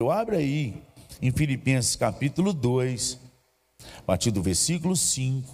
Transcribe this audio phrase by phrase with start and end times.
[0.00, 0.80] Abre aí
[1.20, 3.18] em Filipenses capítulo 2,
[3.98, 5.52] a partir do versículo 5.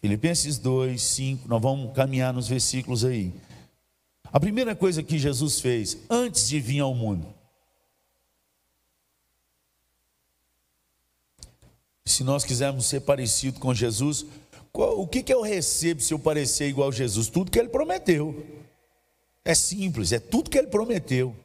[0.00, 3.34] Filipenses 2, 5, nós vamos caminhar nos versículos aí.
[4.32, 7.28] A primeira coisa que Jesus fez antes de vir ao mundo,
[12.06, 14.24] se nós quisermos ser parecido com Jesus,
[14.72, 17.28] o que, que eu recebo se eu parecer igual a Jesus?
[17.28, 18.42] Tudo que ele prometeu.
[19.44, 21.36] É simples, é tudo que ele prometeu.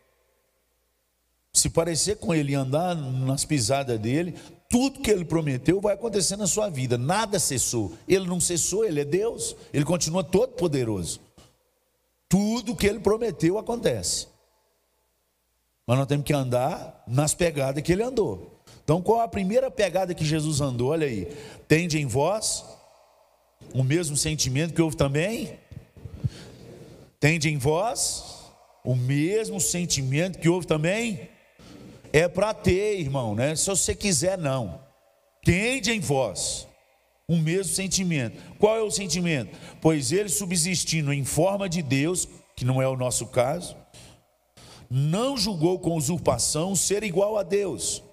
[1.53, 4.35] Se parecer com ele andar nas pisadas dele,
[4.69, 6.97] tudo que ele prometeu vai acontecer na sua vida.
[6.97, 7.93] Nada cessou.
[8.07, 9.55] Ele não cessou, ele é Deus.
[9.73, 11.19] Ele continua todo poderoso.
[12.29, 14.27] Tudo que ele prometeu acontece.
[15.85, 18.63] Mas nós temos que andar nas pegadas que ele andou.
[18.81, 20.91] Então, qual a primeira pegada que Jesus andou?
[20.91, 21.25] Olha aí.
[21.67, 22.63] Tende em vós
[23.73, 25.59] o mesmo sentimento que houve também?
[27.19, 28.41] Tende em vós
[28.85, 31.30] o mesmo sentimento que houve também?
[32.13, 33.55] É para ter, irmão, né?
[33.55, 34.81] Se você quiser, não.
[35.43, 36.67] Tende em vós
[37.27, 38.37] o mesmo sentimento.
[38.59, 39.57] Qual é o sentimento?
[39.79, 43.75] Pois ele subsistindo em forma de Deus, que não é o nosso caso,
[44.89, 48.03] não julgou com usurpação ser igual a Deus.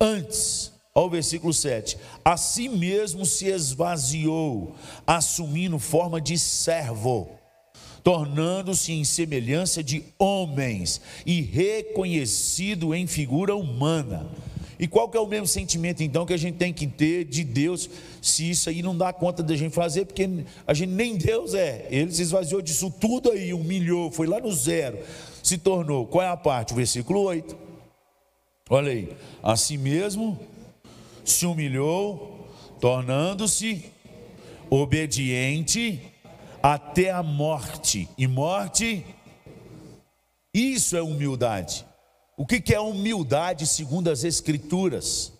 [0.00, 4.74] Antes, ao versículo 7, a si mesmo se esvaziou,
[5.06, 7.41] assumindo forma de servo
[8.02, 14.28] tornando-se em semelhança de homens e reconhecido em figura humana.
[14.78, 17.44] E qual que é o mesmo sentimento então que a gente tem que ter de
[17.44, 17.88] Deus,
[18.20, 20.28] se isso aí não dá conta da gente fazer, porque
[20.66, 21.86] a gente nem Deus é.
[21.88, 24.98] Ele se esvaziou disso tudo aí, humilhou, foi lá no zero,
[25.40, 26.04] se tornou.
[26.06, 26.72] Qual é a parte?
[26.72, 27.56] O versículo 8.
[28.70, 29.08] Olha aí,
[29.42, 30.38] assim mesmo
[31.24, 32.48] se humilhou,
[32.80, 33.84] tornando-se
[34.68, 36.11] obediente
[36.62, 38.08] até a morte.
[38.16, 39.04] E morte,
[40.54, 41.84] isso é humildade.
[42.36, 45.32] O que é humildade segundo as Escrituras?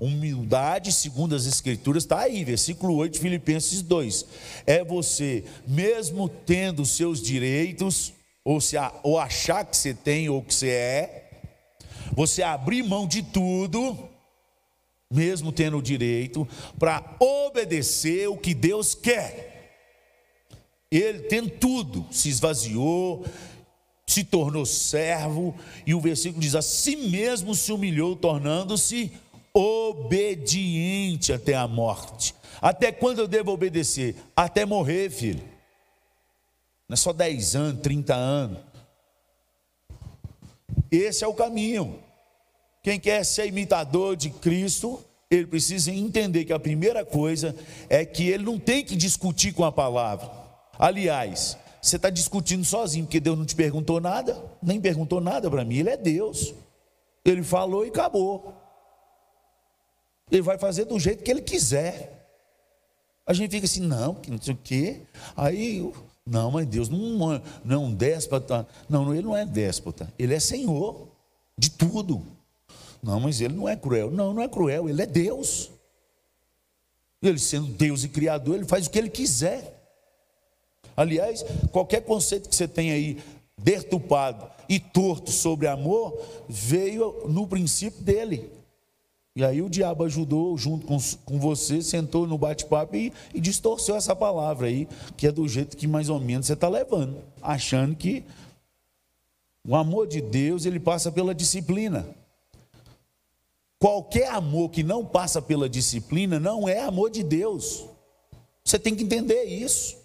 [0.00, 4.26] Humildade segundo as Escrituras, está aí, versículo 8, Filipenses 2.
[4.66, 8.12] É você, mesmo tendo seus direitos,
[8.44, 11.30] ou, se, ou achar que você tem ou que você é,
[12.12, 14.08] você abrir mão de tudo,
[15.10, 16.46] mesmo tendo o direito,
[16.78, 19.53] para obedecer o que Deus quer.
[20.96, 23.24] Ele tem tudo, se esvaziou,
[24.06, 29.10] se tornou servo, e o versículo diz: assim mesmo se humilhou, tornando-se
[29.52, 32.34] obediente até a morte.
[32.62, 34.14] Até quando eu devo obedecer?
[34.36, 35.42] Até morrer, filho.
[36.88, 38.58] Não é só 10 anos, 30 anos.
[40.90, 41.98] Esse é o caminho.
[42.84, 47.56] Quem quer ser imitador de Cristo, ele precisa entender que a primeira coisa
[47.88, 50.43] é que ele não tem que discutir com a palavra.
[50.78, 55.64] Aliás, você está discutindo sozinho, porque Deus não te perguntou nada, nem perguntou nada para
[55.64, 56.54] mim, Ele é Deus.
[57.24, 58.54] Ele falou e acabou.
[60.30, 62.26] Ele vai fazer do jeito que Ele quiser.
[63.26, 65.02] A gente fica assim, não, não sei o quê.
[65.36, 65.92] Aí,
[66.26, 68.66] não, mas Deus não, não é um déspota.
[68.88, 70.12] Não, Ele não é déspota.
[70.18, 71.08] Ele é Senhor
[71.56, 72.26] de tudo.
[73.02, 74.10] Não, mas Ele não é cruel.
[74.10, 74.88] Não, não é cruel.
[74.88, 75.70] Ele é Deus.
[77.22, 79.73] Ele sendo Deus e Criador, Ele faz o que Ele quiser.
[80.96, 83.18] Aliás, qualquer conceito que você tenha aí
[83.56, 86.18] dertupado e torto sobre amor,
[86.48, 88.50] veio no princípio dele.
[89.36, 93.96] E aí o diabo ajudou junto com, com você, sentou no bate-papo e, e, distorceu
[93.96, 97.96] essa palavra aí, que é do jeito que mais ou menos você está levando, achando
[97.96, 98.24] que
[99.66, 102.06] o amor de Deus ele passa pela disciplina.
[103.78, 107.84] Qualquer amor que não passa pela disciplina não é amor de Deus.
[108.64, 110.03] Você tem que entender isso.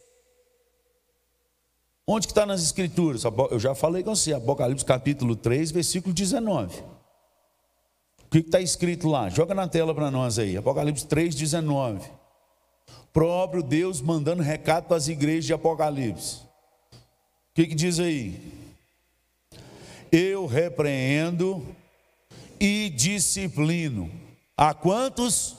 [2.11, 3.21] Onde que está nas escrituras?
[3.51, 6.79] Eu já falei com você, Apocalipse capítulo 3, versículo 19.
[6.79, 9.29] O que está escrito lá?
[9.29, 10.57] Joga na tela para nós aí.
[10.57, 12.09] Apocalipse 3, 19.
[13.13, 16.37] Próprio Deus mandando recado para as igrejas de Apocalipse.
[16.91, 18.41] O que, que diz aí?
[20.11, 21.63] Eu repreendo
[22.59, 24.09] e disciplino.
[24.57, 25.57] A quantos?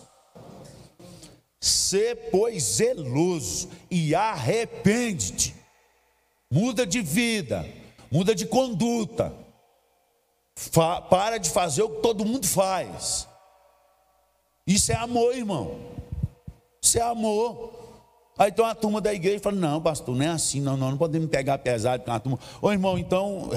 [1.60, 5.59] Se pois zeloso e arrepende-te
[6.50, 7.66] muda de vida,
[8.10, 9.32] muda de conduta,
[10.56, 13.26] Fa para de fazer o que todo mundo faz.
[14.66, 15.78] Isso é amor, irmão.
[16.82, 17.72] Isso é amor.
[18.36, 20.98] Aí tem uma turma da igreja fala: Não, pastor, não é assim, não, não, não
[20.98, 22.38] podemos pegar pesado com a turma.
[22.60, 23.48] Ô irmão, então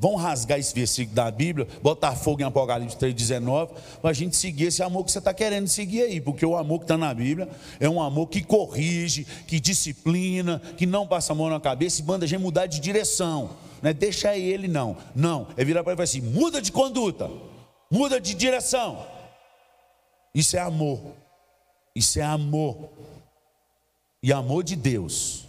[0.00, 4.66] vamos rasgar esse versículo da Bíblia, botar fogo em Apocalipse 3,19, para a gente seguir
[4.66, 7.48] esse amor que você está querendo seguir aí, porque o amor que está na Bíblia
[7.80, 12.04] é um amor que corrige, que disciplina, que não passa a mão na cabeça e
[12.04, 13.50] manda a gente mudar de direção.
[13.82, 14.96] Não é deixa ele, não.
[15.14, 17.30] Não, é virar para ele e falar assim: muda de conduta,
[17.90, 19.04] muda de direção.
[20.34, 21.00] Isso é amor.
[21.94, 22.90] Isso é amor.
[24.22, 25.48] E amor de Deus.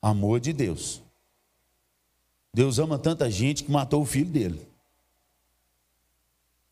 [0.00, 1.02] Amor de Deus.
[2.56, 4.66] Deus ama tanta gente que matou o filho dele.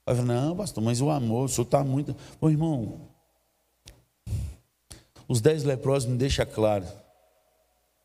[0.07, 2.17] Aí não, pastor, mas o amor, o senhor está muito.
[2.41, 3.03] Ô irmão,
[5.29, 6.87] os dez leprosos me deixam claro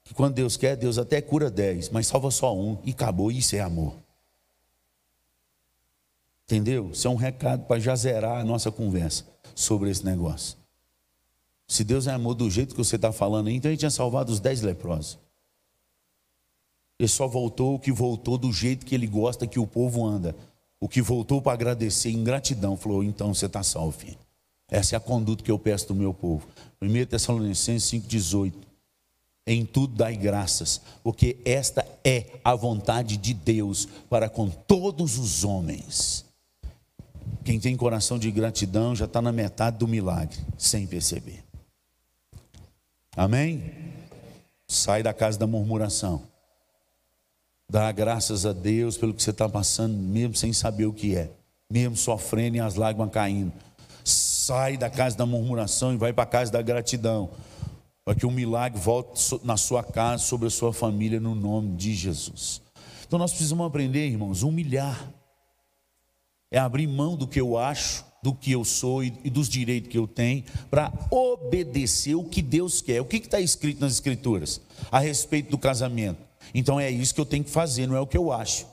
[0.03, 3.31] que quando Deus quer, Deus até cura dez, mas salva só um e acabou.
[3.31, 3.93] Isso é amor.
[6.43, 6.89] Entendeu?
[6.91, 9.23] Isso é um recado para já zerar a nossa conversa
[9.55, 10.57] sobre esse negócio.
[11.65, 14.41] Se Deus é amor do jeito que você está falando então ele tinha salvado os
[14.41, 15.17] dez leprosos.
[16.99, 20.35] Ele só voltou o que voltou do jeito que ele gosta que o povo anda.
[20.81, 24.17] O que voltou para agradecer em gratidão, falou: então você está salvo, filho.
[24.69, 26.47] Essa é a conduta que eu peço do meu povo.
[26.81, 28.53] 1 Tessalonicenses 5,18.
[29.47, 35.43] Em tudo dai graças, porque esta é a vontade de Deus para com todos os
[35.43, 36.23] homens.
[37.43, 41.43] Quem tem coração de gratidão já está na metade do milagre, sem perceber.
[43.17, 43.73] Amém?
[44.67, 46.28] Sai da casa da murmuração.
[47.69, 51.29] Dá graças a Deus pelo que você está passando, mesmo sem saber o que é,
[51.71, 53.53] mesmo sofrendo e as lágrimas caindo.
[54.03, 57.29] Sai da casa da murmuração e vai para a casa da gratidão,
[58.03, 61.75] para que o um milagre volte na sua casa, sobre a sua família, no nome
[61.75, 62.59] de Jesus.
[63.05, 65.13] Então nós precisamos aprender, irmãos, humilhar.
[66.51, 69.97] É abrir mão do que eu acho, do que eu sou e dos direitos que
[69.97, 72.99] eu tenho, para obedecer o que Deus quer.
[72.99, 74.59] O que está escrito nas Escrituras
[74.91, 76.28] a respeito do casamento?
[76.53, 78.65] Então é isso que eu tenho que fazer, não é o que eu acho.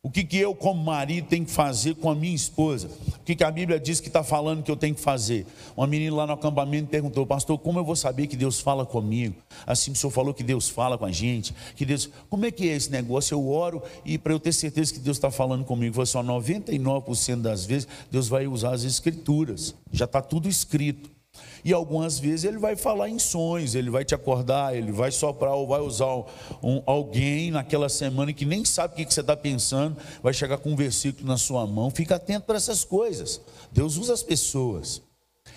[0.00, 2.88] O que, que eu, como marido, tenho que fazer com a minha esposa?
[3.08, 5.44] O que, que a Bíblia diz que está falando que eu tenho que fazer?
[5.76, 9.34] Uma menina lá no acampamento perguntou, pastor, como eu vou saber que Deus fala comigo?
[9.66, 12.08] Assim o senhor falou que Deus fala com a gente, que Deus.
[12.30, 13.34] Como é que é esse negócio?
[13.34, 17.42] Eu oro e para eu ter certeza que Deus está falando comigo, foi só 99%
[17.42, 19.74] das vezes, Deus vai usar as escrituras.
[19.92, 21.17] Já está tudo escrito.
[21.64, 25.54] E algumas vezes ele vai falar em sonhos, ele vai te acordar, ele vai soprar
[25.54, 26.14] ou vai usar
[26.62, 30.58] um, alguém naquela semana que nem sabe o que, que você está pensando, vai chegar
[30.58, 31.90] com um versículo na sua mão.
[31.90, 33.40] Fica atento para essas coisas.
[33.72, 35.07] Deus usa as pessoas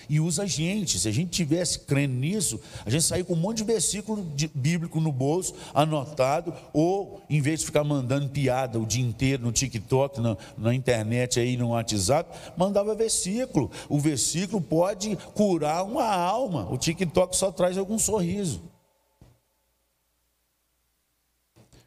[0.08, 0.98] e usa a gente.
[0.98, 4.48] Se a gente tivesse crendo nisso, a gente sair com um monte de versículo de,
[4.54, 9.52] bíblico no bolso, anotado, ou em vez de ficar mandando piada o dia inteiro no
[9.52, 13.70] TikTok, na, na internet aí, no WhatsApp, mandava versículo.
[13.88, 16.68] O versículo pode curar uma alma.
[16.70, 18.60] O TikTok só traz algum sorriso.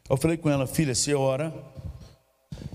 [0.08, 1.52] Eu falei com ela, filha, você ora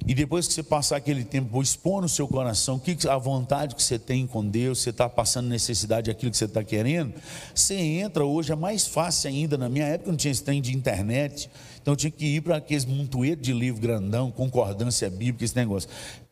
[0.06, 3.84] e depois que você passar aquele tempo, expor no seu coração que a vontade que
[3.84, 7.14] você tem com Deus, você está passando necessidade daquilo que você está querendo,
[7.54, 9.58] você entra hoje, é mais fácil ainda.
[9.58, 11.50] Na minha época não tinha esse trem de internet,
[11.82, 15.90] então eu tinha que ir para aqueles montoeiros de livro grandão, concordância bíblica, esse negócio.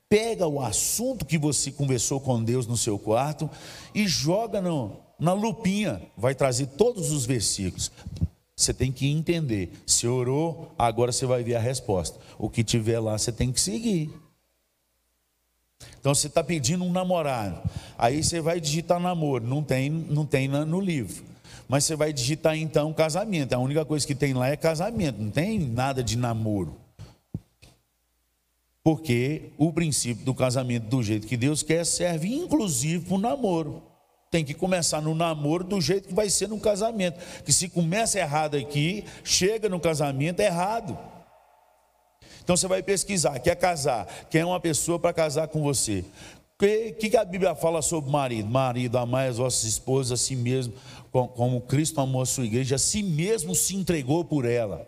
[0.10, 3.50] Pega o assunto que você conversou com Deus no seu quarto
[3.94, 7.92] e joga no, na lupinha, vai trazer todos os versículos.
[8.60, 9.72] Você tem que entender.
[9.88, 12.20] Se orou, agora você vai ver a resposta.
[12.38, 14.14] O que tiver lá, você tem que seguir.
[15.98, 17.58] Então você está pedindo um namorado.
[17.98, 19.48] Aí você vai digitar namoro.
[19.48, 21.24] Não tem, não tem no livro.
[21.70, 23.54] Mas você vai digitar então casamento.
[23.54, 25.22] A única coisa que tem lá é casamento.
[25.22, 26.76] Não tem nada de namoro.
[28.84, 33.89] Porque o princípio do casamento, do jeito que Deus quer, serve inclusive para o namoro
[34.32, 37.20] tem que começar no namoro do jeito que vai ser no casamento.
[37.44, 40.98] Que se começa errado aqui, chega no casamento errado.
[42.44, 46.04] Então você vai pesquisar, quer casar, quer uma pessoa para casar com você.
[46.56, 48.50] O que, que, a Bíblia fala sobre marido?
[48.50, 50.74] Marido, amai as vossas esposas a si mesmo,
[51.12, 54.86] como Cristo amou a sua igreja, a si mesmo se entregou por ela.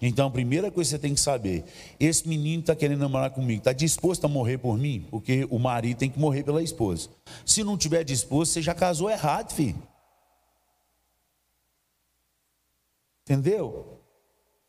[0.00, 1.64] Então, a primeira coisa que você tem que saber:
[1.98, 5.06] esse menino está querendo namorar comigo, está disposto a morrer por mim?
[5.10, 7.08] Porque o marido tem que morrer pela esposa.
[7.44, 9.82] Se não tiver disposto, você já casou errado, filho.
[13.24, 13.98] Entendeu?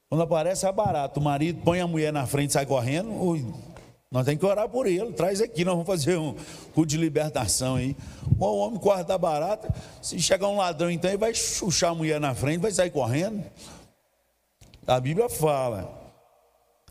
[0.09, 3.09] Quando aparece é barato, o marido põe a mulher na frente e sai correndo,
[4.11, 5.11] nós temos que orar por ele.
[5.13, 6.35] Traz aqui, nós vamos fazer um
[6.73, 7.95] culto de libertação aí.
[8.39, 9.71] O homem corta barata,
[10.01, 13.43] se chegar um ladrão, então ele vai chuchar a mulher na frente, vai sair correndo.
[14.89, 15.97] A Bíblia fala.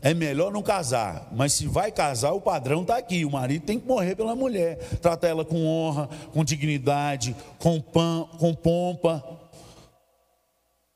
[0.01, 3.25] É melhor não casar, mas se vai casar, o padrão está aqui.
[3.25, 4.77] O marido tem que morrer pela mulher.
[5.01, 9.21] Trata ela com honra, com dignidade, com, pan, com pompa.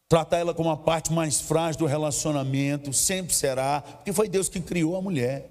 [0.07, 4.61] Trata ela como a parte mais frágil do relacionamento, sempre será, porque foi Deus que
[4.61, 5.49] criou a mulher.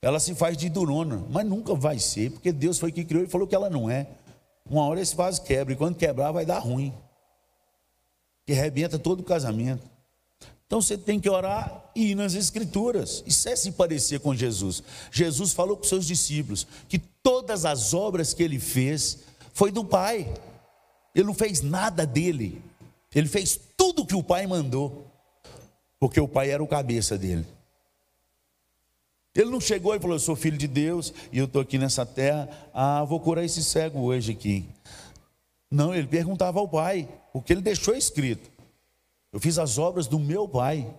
[0.00, 3.28] Ela se faz de durona, mas nunca vai ser, porque Deus foi que criou e
[3.28, 4.06] falou que ela não é.
[4.68, 6.94] Uma hora esse vaso quebra, e quando quebrar vai dar ruim.
[8.46, 9.91] que arrebenta todo o casamento.
[10.72, 13.22] Então você tem que orar e ir nas Escrituras.
[13.26, 14.82] Isso é se parecer com Jesus.
[15.10, 19.18] Jesus falou com seus discípulos que todas as obras que ele fez
[19.52, 20.32] foi do Pai.
[21.14, 22.62] Ele não fez nada dele.
[23.14, 25.06] Ele fez tudo que o Pai mandou.
[26.00, 27.44] Porque o Pai era o cabeça dele.
[29.34, 32.06] Ele não chegou e falou: Eu sou filho de Deus e eu estou aqui nessa
[32.06, 32.48] terra.
[32.72, 34.66] Ah, vou curar esse cego hoje aqui.
[35.70, 38.51] Não, ele perguntava ao Pai, porque ele deixou escrito:
[39.32, 40.94] Eu fiz as obras do meu Pai.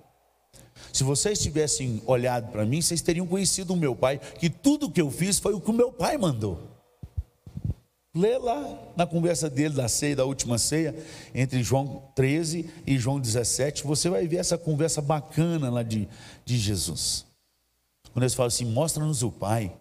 [0.91, 5.01] Se vocês tivessem olhado para mim, vocês teriam conhecido o meu Pai, que tudo que
[5.01, 6.59] eu fiz foi o que o meu Pai mandou.
[8.15, 10.95] Lê lá na conversa dele da ceia, da última ceia,
[11.33, 16.07] entre João 13 e João 17, você vai ver essa conversa bacana lá de,
[16.45, 17.25] de Jesus.
[18.11, 19.75] Quando eles falam assim, mostra-nos o Pai.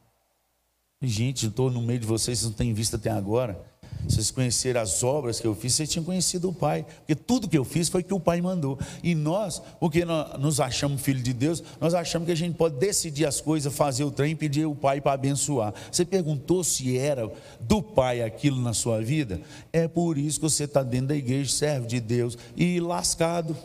[1.02, 3.71] Gente, estou no meio de vocês, vocês não têm visto até agora.
[4.08, 6.84] Se vocês conhecerem as obras que eu fiz, vocês tinham conhecido o Pai.
[6.98, 8.78] Porque tudo que eu fiz foi que o Pai mandou.
[9.02, 12.76] E nós, porque nós nos achamos filhos de Deus, nós achamos que a gente pode
[12.76, 15.72] decidir as coisas, fazer o trem e pedir o Pai para abençoar.
[15.90, 17.30] Você perguntou se era
[17.60, 19.40] do Pai aquilo na sua vida?
[19.72, 23.56] É por isso que você está dentro da igreja, serve de Deus e lascado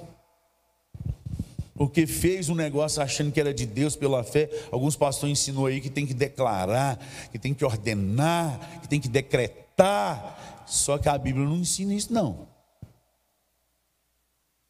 [1.77, 4.49] porque fez um negócio achando que era de Deus pela fé.
[4.71, 6.99] Alguns pastores ensinou aí que tem que declarar,
[7.31, 9.66] que tem que ordenar, que tem que decretar.
[10.65, 12.47] Só que a Bíblia não ensina isso não.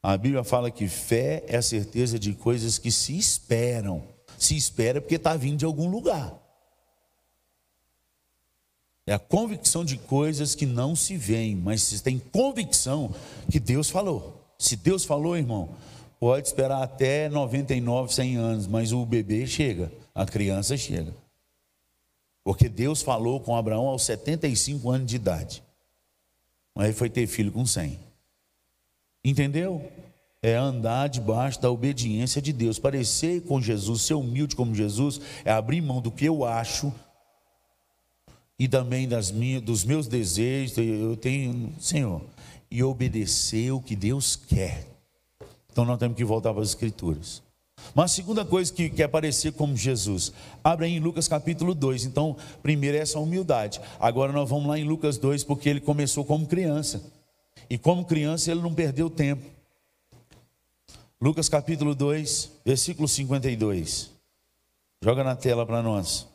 [0.04, 4.04] A Bíblia fala que fé é a certeza de coisas que se esperam.
[4.38, 6.34] Se espera porque está vindo de algum lugar.
[9.06, 13.14] É a convicção de coisas que não se veem, mas se tem convicção
[13.50, 14.44] que Deus falou.
[14.60, 15.70] Se Deus falou, irmão,
[16.20, 21.14] Pode esperar até 99, 100 anos, mas o bebê chega, a criança chega.
[22.48, 25.62] Porque Deus falou com Abraão aos 75 anos de idade.
[26.80, 28.00] Ele foi ter filho com 100.
[29.22, 29.92] Entendeu?
[30.42, 32.80] É andar debaixo da obediência de Deus.
[32.80, 36.94] Parecer com Jesus, ser humilde como Jesus, é abrir mão do que eu acho
[38.58, 40.78] e também das minhas, dos meus desejos.
[40.78, 42.22] Eu tenho, Senhor,
[42.72, 44.88] e obedecer o que Deus quer.
[45.70, 47.46] Então nós temos que voltar para as Escrituras.
[47.94, 50.32] Mas a segunda coisa que quer parecer como Jesus,
[50.64, 52.06] abre aí em Lucas capítulo 2.
[52.06, 53.82] Então, primeiro é essa humildade.
[54.00, 57.02] Agora nós vamos lá em Lucas 2, porque ele começou como criança.
[57.70, 59.44] E como criança ele não perdeu tempo.
[61.20, 64.12] Lucas capítulo 2, versículo 52.
[65.02, 66.28] Joga na tela para nós.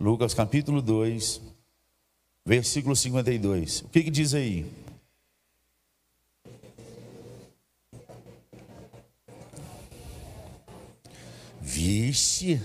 [0.00, 1.40] Lucas capítulo 2,
[2.44, 3.82] versículo 52.
[3.82, 4.70] O que, que diz aí?
[11.66, 12.60] Vixe,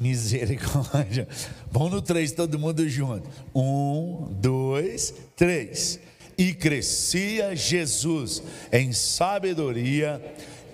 [0.00, 1.28] misericórdia.
[1.70, 3.28] Vamos no três, todo mundo junto.
[3.54, 6.00] Um, dois, três.
[6.38, 8.42] E crescia Jesus
[8.72, 10.20] em sabedoria,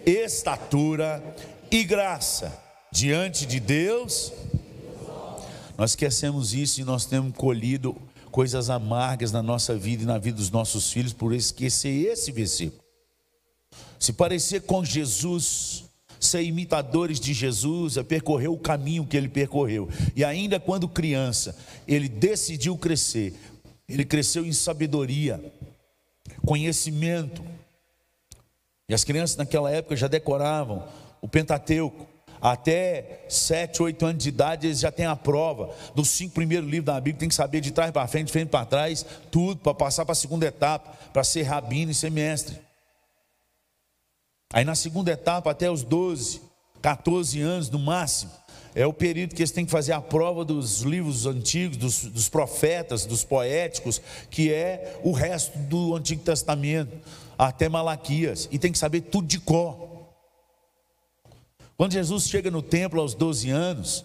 [0.06, 1.20] estatura
[1.68, 2.56] e graça
[2.92, 4.32] diante de Deus.
[5.76, 7.96] Nós esquecemos isso e nós temos colhido
[8.30, 12.80] coisas amargas na nossa vida e na vida dos nossos filhos por esquecer esse versículo.
[13.98, 15.87] Se parecer com Jesus,
[16.20, 19.88] ser imitadores de Jesus, é percorrer o caminho que ele percorreu.
[20.14, 21.56] E ainda quando criança,
[21.86, 23.34] ele decidiu crescer.
[23.88, 25.40] Ele cresceu em sabedoria,
[26.44, 27.42] conhecimento.
[28.88, 30.86] E as crianças naquela época já decoravam
[31.20, 32.06] o Pentateuco.
[32.40, 35.74] Até 7, 8 anos de idade, eles já têm a prova.
[35.94, 38.48] Dos cinco primeiros livros da Bíblia, tem que saber de trás para frente, de frente
[38.48, 42.67] para trás, tudo, para passar para a segunda etapa, para ser rabino e ser mestre.
[44.52, 46.40] Aí na segunda etapa, até os 12,
[46.80, 48.30] 14 anos no máximo,
[48.74, 52.28] é o período que eles têm que fazer a prova dos livros antigos, dos, dos,
[52.28, 54.00] profetas, dos poéticos,
[54.30, 56.96] que é o resto do Antigo Testamento,
[57.36, 59.88] até Malaquias, e tem que saber tudo de cor.
[61.76, 64.04] Quando Jesus chega no templo aos 12 anos,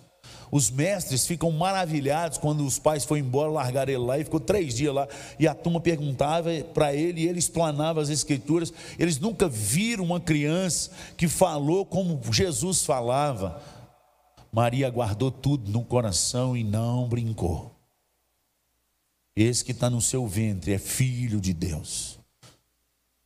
[0.53, 4.75] os mestres ficam maravilhados quando os pais foram embora, largaram ele lá e ficou três
[4.75, 5.07] dias lá.
[5.39, 8.71] E a turma perguntava para ele e ele explanava as escrituras.
[8.99, 13.63] Eles nunca viram uma criança que falou como Jesus falava.
[14.51, 17.71] Maria guardou tudo no coração e não brincou.
[19.35, 22.19] Esse que está no seu ventre é filho de Deus.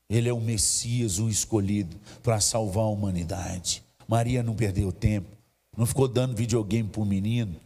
[0.09, 3.83] Ele é o Messias, o escolhido para salvar a humanidade.
[4.07, 5.36] Maria não perdeu tempo.
[5.77, 7.57] Não ficou dando videogame para o menino,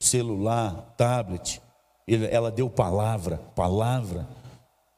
[0.00, 1.62] celular, tablet.
[2.08, 4.28] ela deu palavra, palavra,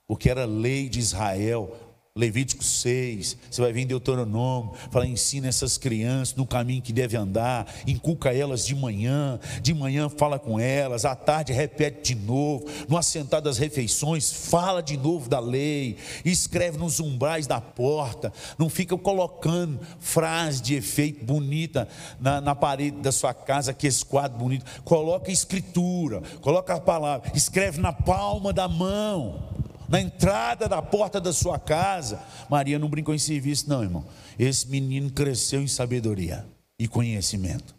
[0.06, 1.76] porque era lei de Israel.
[2.16, 7.16] Levítico 6, você vai ver em Deuteronômio, fala, ensina essas crianças no caminho que deve
[7.16, 12.66] andar, inculca elas de manhã, de manhã fala com elas, à tarde repete de novo,
[12.88, 18.70] no assentar das refeições, fala de novo da lei, escreve nos umbrais da porta, não
[18.70, 21.88] fica colocando frase de efeito bonita
[22.20, 27.32] na, na parede da sua casa, que esse quadro bonito, coloca escritura, coloca a palavra,
[27.34, 32.20] escreve na palma da mão na entrada da porta da sua casa.
[32.48, 34.04] Maria não brincou em serviço, não, irmão.
[34.38, 36.46] Esse menino cresceu em sabedoria
[36.78, 37.74] e conhecimento.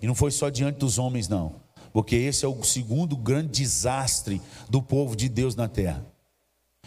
[0.00, 1.56] E não foi só diante dos homens, não,
[1.92, 6.11] porque esse é o segundo grande desastre do povo de Deus na terra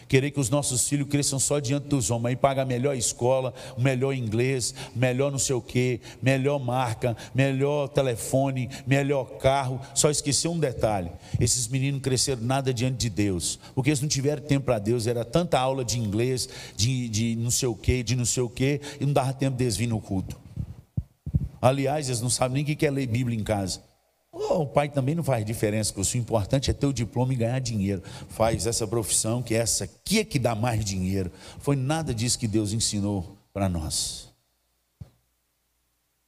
[0.08, 3.54] querer que os nossos filhos cresçam só diante dos homens, aí paga a melhor escola,
[3.78, 9.80] o melhor inglês, melhor não sei o que, melhor marca, melhor telefone, melhor carro.
[9.94, 14.42] Só esqueci um detalhe: esses meninos cresceram nada diante de Deus, porque eles não tiveram
[14.42, 18.16] tempo para Deus, era tanta aula de inglês, de, de não sei o que, de
[18.16, 20.38] não sei o que, e não dava tempo deles vir no culto.
[21.62, 23.82] Aliás, eles não sabem nem o que é ler Bíblia em casa.
[24.38, 27.38] Oh, o pai também não faz diferença, porque o importante é ter o diploma e
[27.38, 28.04] ganhar dinheiro.
[28.28, 31.32] Faz essa profissão, que é essa aqui é que dá mais dinheiro.
[31.60, 34.34] Foi nada disso que Deus ensinou para nós.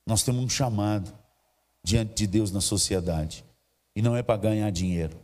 [0.05, 1.13] Nós temos um chamado
[1.83, 3.43] diante de Deus na sociedade.
[3.93, 5.19] E não é para ganhar dinheiro.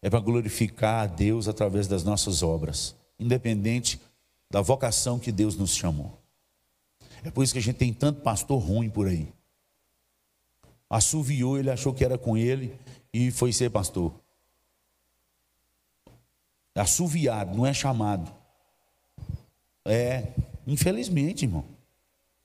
[0.00, 4.00] É para glorificar a Deus através das nossas obras, independente
[4.48, 6.22] da vocação que Deus nos chamou.
[7.24, 9.34] É por isso que a gente tem tanto pastor ruim por aí
[10.88, 12.74] assoviou, ele achou que era com ele
[13.12, 14.12] e foi ser pastor.
[16.74, 18.30] Assoviado, não é chamado.
[19.84, 20.28] É,
[20.66, 21.64] infelizmente, irmão.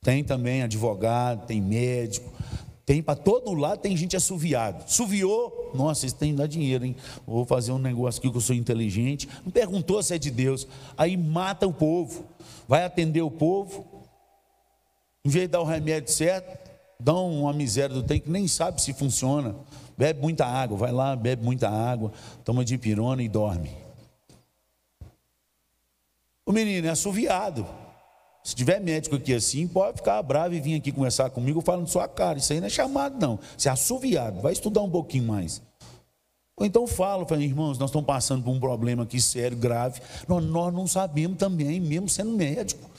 [0.01, 2.31] Tem também advogado, tem médico,
[2.85, 4.83] tem para todo lado, tem gente assoviado.
[4.87, 6.95] Suviou, nossa, isso tem que dar dinheiro, hein?
[7.25, 9.29] Vou fazer um negócio aqui que eu sou inteligente.
[9.43, 10.67] Não perguntou se é de Deus.
[10.97, 12.25] Aí mata o povo,
[12.67, 13.85] vai atender o povo.
[15.23, 16.70] Em vez de dar o remédio certo,
[17.03, 19.55] dão uma miséria do trem que nem sabe se funciona.
[19.97, 22.11] Bebe muita água, vai lá, bebe muita água,
[22.43, 23.71] toma de pirona e dorme.
[26.45, 27.65] O menino é assoviado.
[28.43, 32.07] Se tiver médico aqui assim, pode ficar bravo e vir aqui conversar comigo falando sua
[32.07, 32.39] cara.
[32.39, 33.39] Isso aí não é chamado, não.
[33.55, 35.61] Você é assoviado, vai estudar um pouquinho mais.
[36.57, 40.01] Ou então falo, falo, irmãos, nós estamos passando por um problema aqui sério, grave.
[40.27, 42.89] Nós, nós não sabemos também, mesmo sendo médico.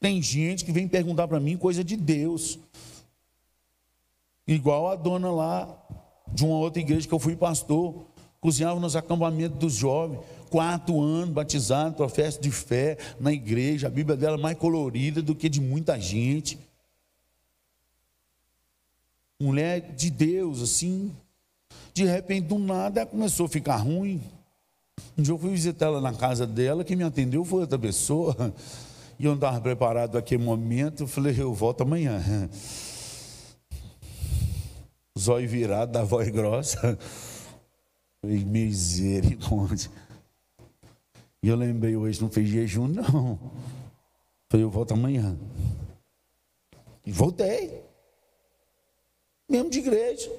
[0.00, 2.58] Tem gente que vem perguntar para mim coisa de Deus.
[4.46, 5.68] Igual a dona lá
[6.32, 8.06] de uma outra igreja que eu fui pastor,
[8.40, 14.16] cozinhava nos acampamentos dos jovens, quatro anos batizado, professo de fé na igreja, a Bíblia
[14.16, 16.58] dela mais colorida do que de muita gente.
[19.40, 21.10] Mulher de Deus, assim,
[21.94, 24.20] de repente, do nada, ela começou a ficar ruim.
[25.16, 28.36] Um dia eu fui visitar ela na casa dela, quem me atendeu foi outra pessoa,
[29.18, 32.22] e eu não estava preparado para aquele momento, eu falei, eu volto amanhã
[35.18, 36.98] zóio virado, da voz grossa.
[38.20, 39.90] Falei, misericórdia.
[41.42, 43.38] E eu lembrei, hoje não fez jejum, não.
[44.48, 45.38] Falei, eu volto amanhã.
[47.04, 47.82] E voltei.
[49.48, 50.30] Mesmo de igreja.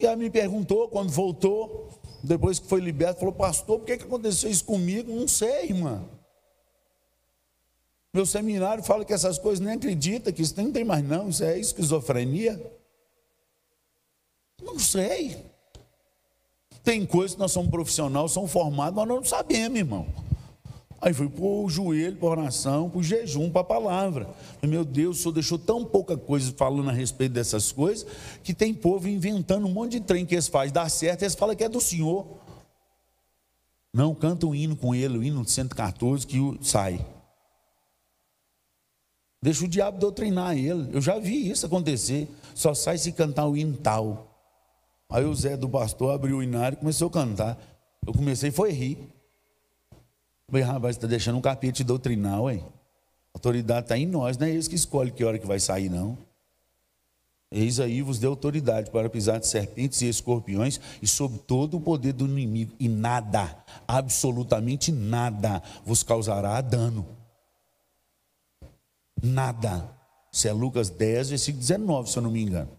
[0.00, 1.88] E ela me perguntou quando voltou,
[2.22, 5.12] depois que foi liberto, falou, pastor, por que, que aconteceu isso comigo?
[5.12, 6.04] Não sei, irmã.
[8.12, 11.44] Meu seminário fala que essas coisas nem acredita, que isso não tem mais não, isso
[11.44, 12.77] é esquizofrenia.
[14.68, 15.44] Não sei.
[16.84, 20.06] Tem coisas que nós somos profissionais, somos formados, mas nós não sabemos, irmão.
[21.00, 24.28] Aí fui para o joelho, para oração, para o jejum, para a palavra.
[24.62, 28.06] Meu Deus, o senhor deixou tão pouca coisa falando a respeito dessas coisas,
[28.42, 31.54] que tem povo inventando um monte de trem que eles fazem, dá certo, eles falam
[31.54, 32.26] que é do senhor.
[33.92, 37.04] Não, canta um hino com ele, o hino 114, que sai.
[39.40, 40.88] Deixa o diabo doutrinar ele.
[40.92, 42.28] Eu já vi isso acontecer.
[42.54, 44.27] Só sai se cantar o hino tal.
[45.10, 47.58] Aí o Zé do pastor abriu o inário e começou a cantar.
[48.06, 48.98] Eu comecei foi rir.
[50.48, 52.64] Falei, rapaz, está deixando um capítulo doutrinal, hein?
[53.34, 55.88] A autoridade está em nós, não é eles que escolhe que hora que vai sair,
[55.88, 56.16] não.
[57.50, 61.80] Eis aí vos deu autoridade para pisar de serpentes e escorpiões e sobre todo o
[61.80, 67.06] poder do inimigo, e nada, absolutamente nada, vos causará dano.
[69.22, 69.96] Nada.
[70.30, 72.77] Isso é Lucas 10, versículo 19, se eu não me engano.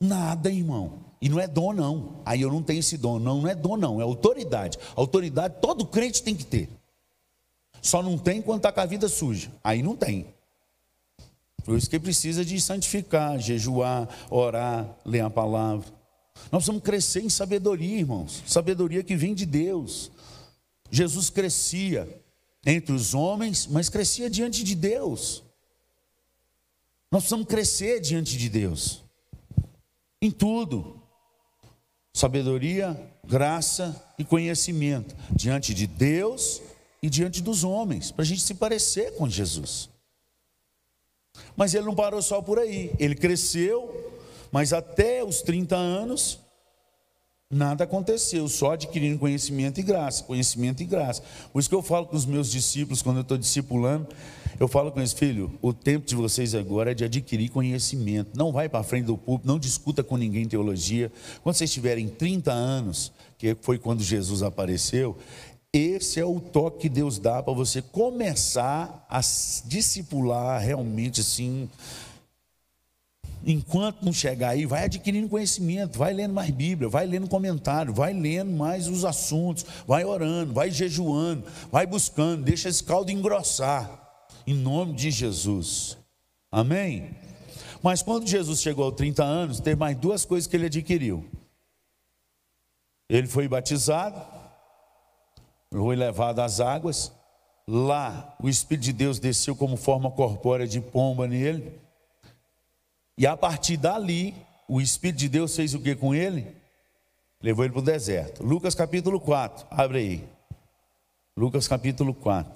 [0.00, 1.04] Nada, irmão.
[1.20, 2.20] E não é dom, não.
[2.24, 3.18] Aí eu não tenho esse dom.
[3.18, 4.00] Não, não é dom, não.
[4.00, 4.78] É autoridade.
[4.94, 6.68] Autoridade todo crente tem que ter.
[7.80, 9.50] Só não tem quando está com a vida suja.
[9.62, 10.26] Aí não tem.
[11.64, 15.86] Por isso que precisa de santificar, jejuar, orar, ler a palavra.
[16.52, 18.42] Nós precisamos crescer em sabedoria, irmãos.
[18.46, 20.10] Sabedoria que vem de Deus.
[20.90, 22.22] Jesus crescia
[22.66, 25.42] entre os homens, mas crescia diante de Deus.
[27.10, 29.03] Nós precisamos crescer diante de Deus,
[30.24, 31.00] em tudo:
[32.12, 36.62] sabedoria, graça e conhecimento, diante de Deus
[37.02, 39.90] e diante dos homens, para a gente se parecer com Jesus.
[41.56, 44.12] Mas ele não parou só por aí, ele cresceu,
[44.50, 46.38] mas até os 30 anos,
[47.54, 51.22] nada aconteceu, só adquirindo conhecimento e graça, conhecimento e graça.
[51.52, 54.08] Por isso que eu falo com os meus discípulos, quando eu estou discipulando,
[54.58, 58.30] eu falo com eles, filho, o tempo de vocês agora é de adquirir conhecimento.
[58.36, 61.10] Não vai para frente do público, não discuta com ninguém teologia.
[61.42, 65.16] Quando vocês tiverem 30 anos, que foi quando Jesus apareceu,
[65.72, 69.20] esse é o toque que Deus dá para você começar a
[69.64, 71.68] discipular realmente assim.
[73.46, 78.14] Enquanto não chegar aí, vai adquirindo conhecimento, vai lendo mais Bíblia, vai lendo comentário, vai
[78.14, 84.54] lendo mais os assuntos, vai orando, vai jejuando, vai buscando, deixa esse caldo engrossar, em
[84.54, 85.98] nome de Jesus.
[86.50, 87.14] Amém?
[87.82, 91.28] Mas quando Jesus chegou aos 30 anos, teve mais duas coisas que ele adquiriu.
[93.10, 94.22] Ele foi batizado,
[95.70, 97.12] foi levado às águas.
[97.68, 101.83] Lá, o Espírito de Deus desceu como forma corpórea de pomba nele.
[103.16, 104.34] E a partir dali,
[104.68, 106.54] o Espírito de Deus fez o que com ele?
[107.40, 108.42] Levou ele para o deserto.
[108.42, 110.28] Lucas capítulo 4, abre aí.
[111.36, 112.52] Lucas capítulo 4.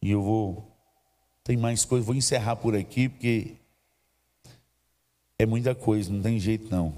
[0.00, 0.68] E eu vou.
[1.44, 3.56] Tem mais coisa, vou encerrar por aqui, porque
[5.38, 6.94] é muita coisa, não tem jeito não.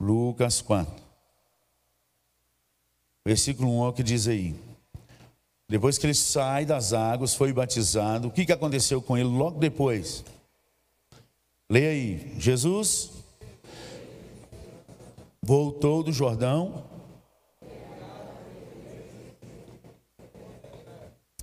[0.00, 0.94] Lucas 4.
[3.24, 4.67] Versículo 1 é o que diz aí.
[5.68, 9.60] Depois que ele sai das águas, foi batizado, o que, que aconteceu com ele logo
[9.60, 10.24] depois?
[11.68, 12.34] Leia aí.
[12.38, 13.10] Jesus
[15.42, 16.84] voltou do Jordão,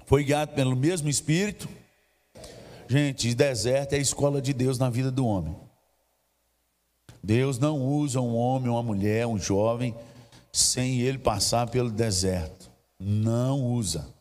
[0.07, 1.69] foi guiado pelo mesmo Espírito.
[2.87, 5.55] Gente, deserto é a escola de Deus na vida do homem.
[7.23, 9.95] Deus não usa um homem, uma mulher, um jovem,
[10.51, 12.71] sem ele passar pelo deserto.
[12.99, 14.14] Não usa.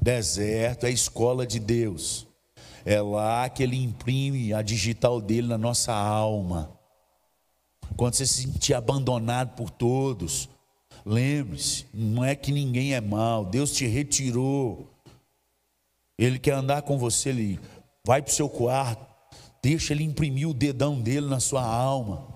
[0.00, 2.26] Deserto é a escola de Deus.
[2.84, 6.72] É lá que ele imprime a digital dele na nossa alma.
[7.96, 10.48] Quando você se sentir abandonado por todos,
[11.04, 14.88] lembre-se: não é que ninguém é mal, Deus te retirou.
[16.18, 17.60] Ele quer andar com você, ele
[18.06, 19.10] vai para o seu quarto,
[19.62, 22.26] Deixa ele imprimir o dedão dele na sua alma.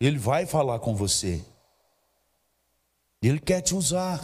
[0.00, 1.44] Ele vai falar com você.
[3.20, 4.20] Ele quer te usar.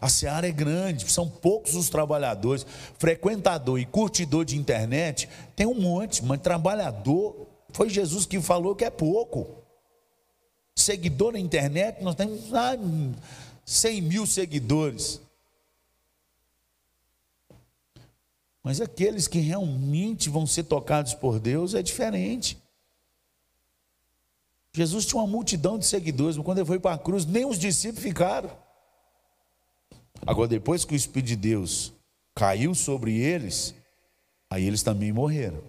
[0.00, 2.66] A seara é grande, são poucos os trabalhadores.
[2.98, 8.84] Frequentador e curtidor de internet tem um monte, mas trabalhador, foi Jesus que falou que
[8.84, 9.62] é pouco.
[10.74, 12.76] Seguidor na internet, nós temos ah,
[13.64, 15.20] 100 mil seguidores.
[18.62, 22.60] Mas aqueles que realmente vão ser tocados por Deus é diferente.
[24.72, 27.58] Jesus tinha uma multidão de seguidores, mas quando ele foi para a cruz, nem os
[27.58, 28.50] discípulos ficaram.
[30.24, 31.92] Agora, depois que o Espírito de Deus
[32.34, 33.74] caiu sobre eles,
[34.50, 35.62] aí eles também morreram.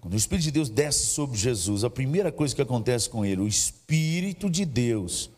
[0.00, 3.40] Quando o Espírito de Deus desce sobre Jesus, a primeira coisa que acontece com ele,
[3.40, 5.30] o Espírito de Deus,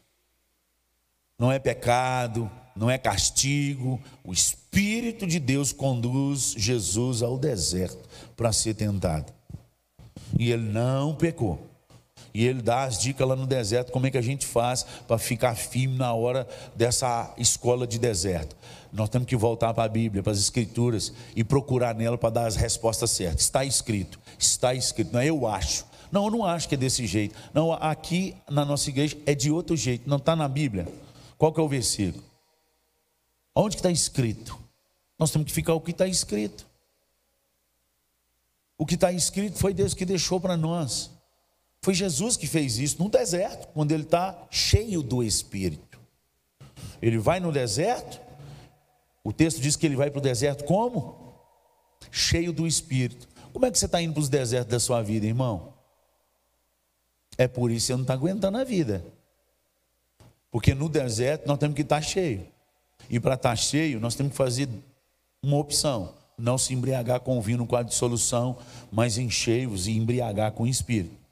[1.39, 4.01] não é pecado, não é castigo.
[4.25, 9.33] O Espírito de Deus conduz Jesus ao deserto para ser tentado.
[10.39, 11.65] E ele não pecou.
[12.37, 15.17] E ele dá as dicas lá no deserto, como é que a gente faz para
[15.17, 18.55] ficar firme na hora dessa escola de deserto.
[18.93, 22.47] Nós temos que voltar para a Bíblia, para as Escrituras e procurar nela para dar
[22.47, 23.41] as respostas certas.
[23.41, 25.15] Está escrito, está escrito.
[25.15, 25.87] Não, é eu acho.
[26.13, 27.35] Não, eu não acho que é desse jeito.
[27.55, 30.07] Não, aqui na nossa igreja é de outro jeito.
[30.07, 30.87] Não está na Bíblia.
[31.39, 32.23] Qual que é o versículo?
[33.55, 34.61] Onde está escrito?
[35.19, 36.67] Nós temos que ficar o que está escrito.
[38.77, 41.16] O que está escrito foi Deus que deixou para nós.
[41.87, 46.01] Foi Jesus que fez isso no deserto, quando ele está cheio do Espírito.
[47.01, 48.21] Ele vai no deserto,
[49.23, 51.33] o texto diz que ele vai para o deserto como?
[52.11, 53.29] Cheio do Espírito.
[53.53, 55.75] Como é que você está indo para os desertos da sua vida, irmão?
[57.39, 59.07] É por isso que você não está aguentando a vida.
[60.51, 62.49] Porque no deserto nós temos que estar cheio.
[63.09, 64.69] E para estar cheio, nós temos que fazer
[65.41, 68.59] uma opção: não se embriagar com vinho com a dissolução,
[68.91, 71.26] mas enchei-vos e embriagar com o espírito.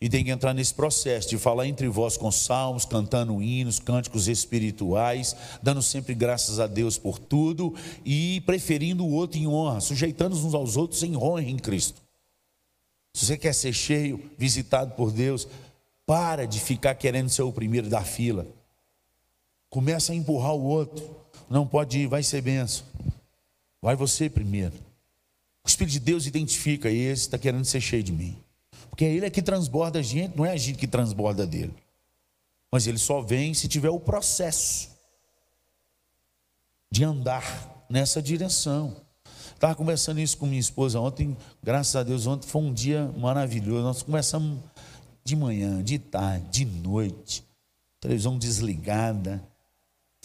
[0.00, 4.28] E tem que entrar nesse processo de falar entre vós com salmos, cantando hinos, cânticos
[4.28, 10.36] espirituais, dando sempre graças a Deus por tudo e preferindo o outro em honra, sujeitando
[10.36, 12.00] uns aos outros em honra em Cristo.
[13.12, 15.48] Se você quer ser cheio, visitado por Deus,
[16.06, 18.46] para de ficar querendo ser o primeiro da fila.
[19.68, 21.04] Começa a empurrar o outro.
[21.50, 22.86] Não pode ir, vai ser benção.
[23.82, 24.74] Vai você primeiro.
[25.64, 28.38] O Espírito de Deus identifica esse está querendo ser cheio de mim.
[28.98, 31.72] Porque ele é que transborda a gente, não é a gente que transborda dele.
[32.68, 34.88] Mas ele só vem se tiver o processo
[36.90, 38.96] de andar nessa direção.
[39.54, 43.84] Estava conversando isso com minha esposa ontem, graças a Deus, ontem foi um dia maravilhoso.
[43.84, 44.58] Nós começamos
[45.22, 47.44] de manhã, de tarde, de noite,
[48.00, 49.40] televisão desligada.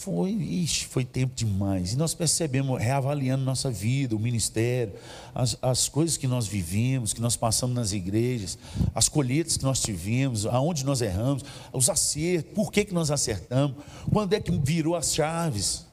[0.03, 1.93] Foi, ixi, foi tempo demais.
[1.93, 4.93] E nós percebemos, reavaliando nossa vida, o ministério,
[5.33, 8.57] as, as coisas que nós vivemos, que nós passamos nas igrejas,
[8.93, 13.77] as colheitas que nós tivemos, aonde nós erramos, os acertos, por que, que nós acertamos,
[14.11, 15.85] quando é que virou as chaves.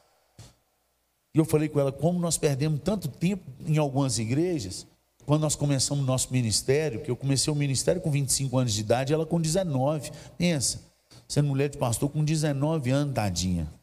[1.33, 4.85] E eu falei com ela, como nós perdemos tanto tempo em algumas igrejas,
[5.25, 8.81] quando nós começamos o nosso ministério, que eu comecei o ministério com 25 anos de
[8.81, 10.11] idade, ela com 19.
[10.37, 10.81] Pensa,
[11.29, 13.80] sendo mulher de pastor com 19 anos, tadinha.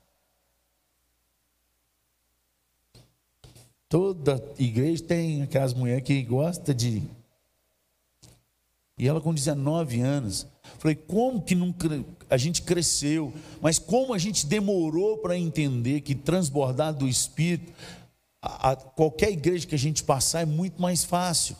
[3.88, 7.03] Toda igreja tem aquelas mulheres que gostam de.
[8.98, 10.46] E ela com 19 anos.
[10.79, 11.74] Falei, como que não,
[12.29, 17.72] a gente cresceu, mas como a gente demorou para entender que transbordar do Espírito,
[18.42, 21.57] a, a, qualquer igreja que a gente passar é muito mais fácil.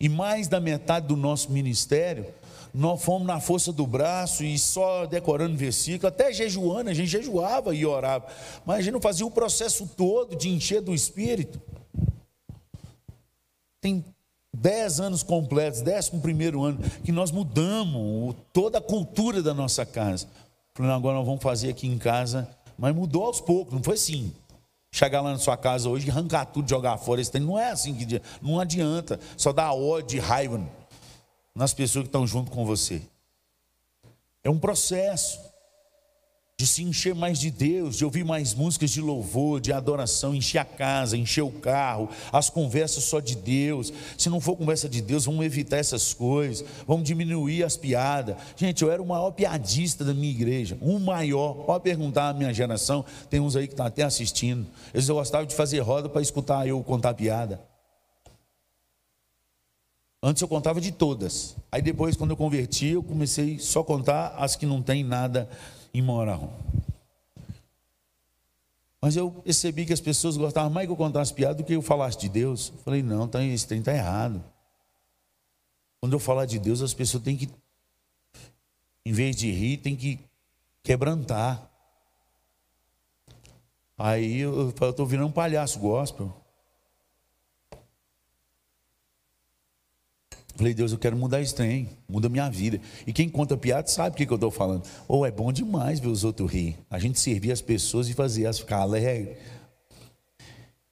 [0.00, 2.26] E mais da metade do nosso ministério
[2.72, 7.74] nós fomos na força do braço e só decorando versículo, até jejuando, a gente jejuava
[7.74, 8.26] e orava,
[8.64, 11.60] mas a gente não fazia o processo todo de encher do Espírito.
[13.80, 14.04] Tem
[14.54, 20.28] dez anos completos, décimo primeiro ano, que nós mudamos toda a cultura da nossa casa.
[20.74, 24.32] Falando, agora nós vamos fazer aqui em casa, mas mudou aos poucos, não foi assim.
[24.92, 28.20] Chegar lá na sua casa hoje e arrancar tudo, jogar fora, não é assim que
[28.42, 30.60] não adianta, só dá ódio e raiva
[31.54, 33.02] nas pessoas que estão junto com você.
[34.42, 35.49] É um processo
[36.60, 40.58] de se encher mais de Deus, de ouvir mais músicas de louvor, de adoração, encher
[40.58, 43.90] a casa, encher o carro, as conversas só de Deus.
[44.18, 48.36] Se não for conversa de Deus, vamos evitar essas coisas, vamos diminuir as piadas.
[48.56, 51.64] Gente, eu era o maior piadista da minha igreja, o maior.
[51.64, 54.66] Pode perguntar à minha geração, tem uns aí que estão até assistindo.
[54.92, 57.58] Eles gostavam de fazer roda para escutar eu contar piada.
[60.22, 61.56] Antes eu contava de todas.
[61.72, 65.48] Aí depois, quando eu converti, eu comecei só a contar as que não tem nada
[65.92, 66.52] imoral.
[69.00, 71.80] Mas eu percebi que as pessoas gostavam mais que eu contasse piada do que eu
[71.80, 72.70] falasse de Deus.
[72.76, 74.42] Eu falei, não, tá, esse trem está errado.
[76.00, 77.48] Quando eu falar de Deus, as pessoas têm que,
[79.04, 80.18] em vez de rir, tem que
[80.82, 81.70] quebrantar.
[83.96, 86.34] Aí eu estou virando um palhaço gospel.
[90.60, 92.78] Falei, Deus, eu quero mudar esse trem, muda minha vida.
[93.06, 94.86] E quem conta piada sabe o que, que eu estou falando.
[95.08, 96.76] Ou oh, é bom demais ver os outros rir.
[96.90, 99.38] A gente servir as pessoas e fazer elas ficar alegres.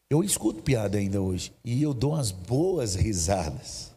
[0.09, 1.52] Eu escuto piada ainda hoje.
[1.62, 3.92] E eu dou umas boas risadas.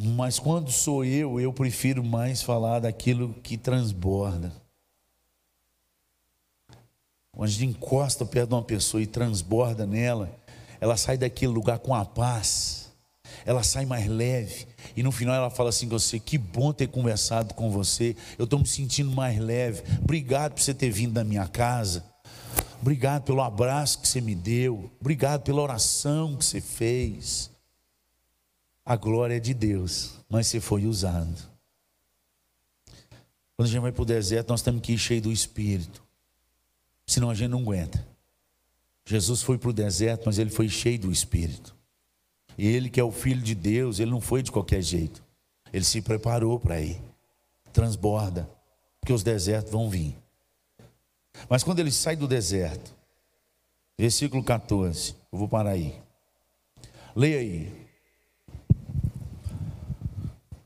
[0.00, 4.52] Mas quando sou eu, eu prefiro mais falar daquilo que transborda.
[7.32, 10.30] Quando a gente encosta perto de uma pessoa e transborda nela,
[10.80, 12.83] ela sai daquele lugar com a paz
[13.44, 14.66] ela sai mais leve.
[14.96, 18.16] E no final ela fala assim com você: Que bom ter conversado com você.
[18.38, 19.82] Eu estou me sentindo mais leve.
[20.00, 22.04] Obrigado por você ter vindo da minha casa.
[22.80, 24.90] Obrigado pelo abraço que você me deu.
[25.00, 27.50] Obrigado pela oração que você fez.
[28.84, 31.54] A glória é de Deus, mas você foi usado.
[33.56, 36.02] Quando a gente vai para o deserto, nós temos que ir cheio do Espírito.
[37.06, 38.06] Senão a gente não aguenta.
[39.06, 41.73] Jesus foi para o deserto, mas ele foi cheio do Espírito.
[42.58, 45.22] Ele que é o filho de Deus, ele não foi de qualquer jeito.
[45.72, 47.00] Ele se preparou para ir.
[47.72, 48.48] Transborda,
[49.00, 50.16] porque os desertos vão vir.
[51.48, 52.94] Mas quando ele sai do deserto,
[53.98, 55.94] versículo 14, eu vou parar aí.
[57.16, 57.84] Leia aí.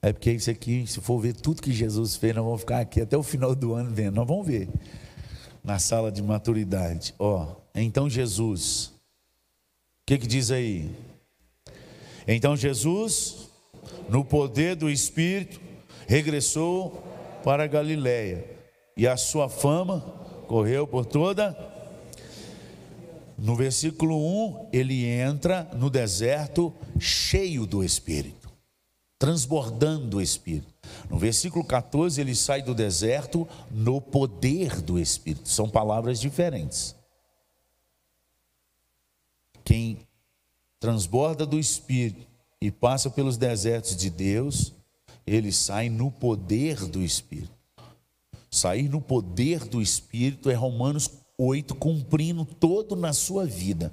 [0.01, 3.01] É porque isso aqui, se for ver tudo que Jesus fez, nós vamos ficar aqui
[3.01, 4.15] até o final do ano vendo.
[4.15, 4.69] Nós vamos ver
[5.65, 7.15] na sala de maturidade.
[7.19, 8.93] Ó, então Jesus, o
[10.07, 10.91] que que diz aí?
[12.31, 13.49] Então Jesus,
[14.07, 15.59] no poder do Espírito,
[16.07, 17.03] regressou
[17.43, 18.45] para Galiléia
[18.95, 20.01] e a sua fama
[20.47, 21.57] correu por toda.
[23.39, 28.51] No versículo 1, ele entra no deserto cheio do Espírito,
[29.19, 30.67] transbordando do Espírito.
[31.09, 35.49] No versículo 14, ele sai do deserto no poder do Espírito.
[35.49, 36.95] São palavras diferentes.
[39.65, 40.08] Quem
[40.81, 42.27] transborda do Espírito
[42.61, 44.73] e passa pelos desertos de Deus,
[45.27, 47.57] ele sai no poder do Espírito.
[48.51, 53.93] Sair no poder do Espírito é Romanos 8, cumprindo todo na sua vida.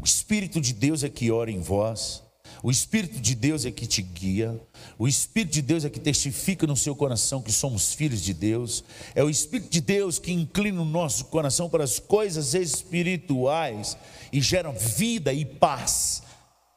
[0.00, 2.22] O Espírito de Deus é que ora em vós,
[2.64, 4.58] o Espírito de Deus é que te guia,
[4.98, 8.82] o Espírito de Deus é que testifica no seu coração que somos filhos de Deus,
[9.14, 13.98] é o Espírito de Deus que inclina o nosso coração para as coisas espirituais
[14.32, 16.22] e gera vida e paz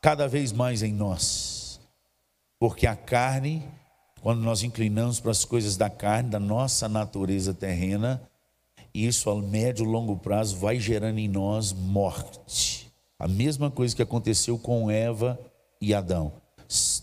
[0.02, 1.80] cada vez mais em nós.
[2.60, 3.63] Porque a carne,
[4.21, 8.21] quando nós inclinamos para as coisas da carne, da nossa natureza terrena,
[8.93, 12.91] isso a médio e longo prazo vai gerando em nós morte.
[13.17, 15.39] A mesma coisa que aconteceu com Eva
[15.80, 16.34] e Adão.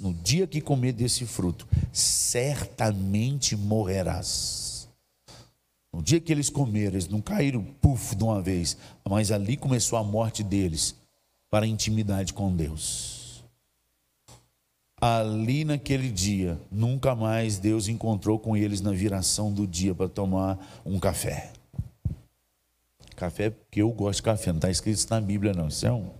[0.01, 4.89] No dia que comer desse fruto, certamente morrerás.
[5.93, 8.77] No dia que eles comeram, eles não caíram puf de uma vez,
[9.09, 10.95] mas ali começou a morte deles
[11.49, 13.45] para a intimidade com Deus.
[15.01, 20.59] Ali naquele dia, nunca mais Deus encontrou com eles na viração do dia para tomar
[20.85, 21.53] um café.
[23.15, 25.69] Café, porque eu gosto de café, não está escrito isso na Bíblia, não.
[25.69, 26.13] Isso é uma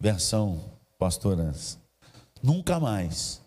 [0.00, 0.60] versão
[0.98, 1.78] pastorança.
[2.42, 3.40] Nunca mais.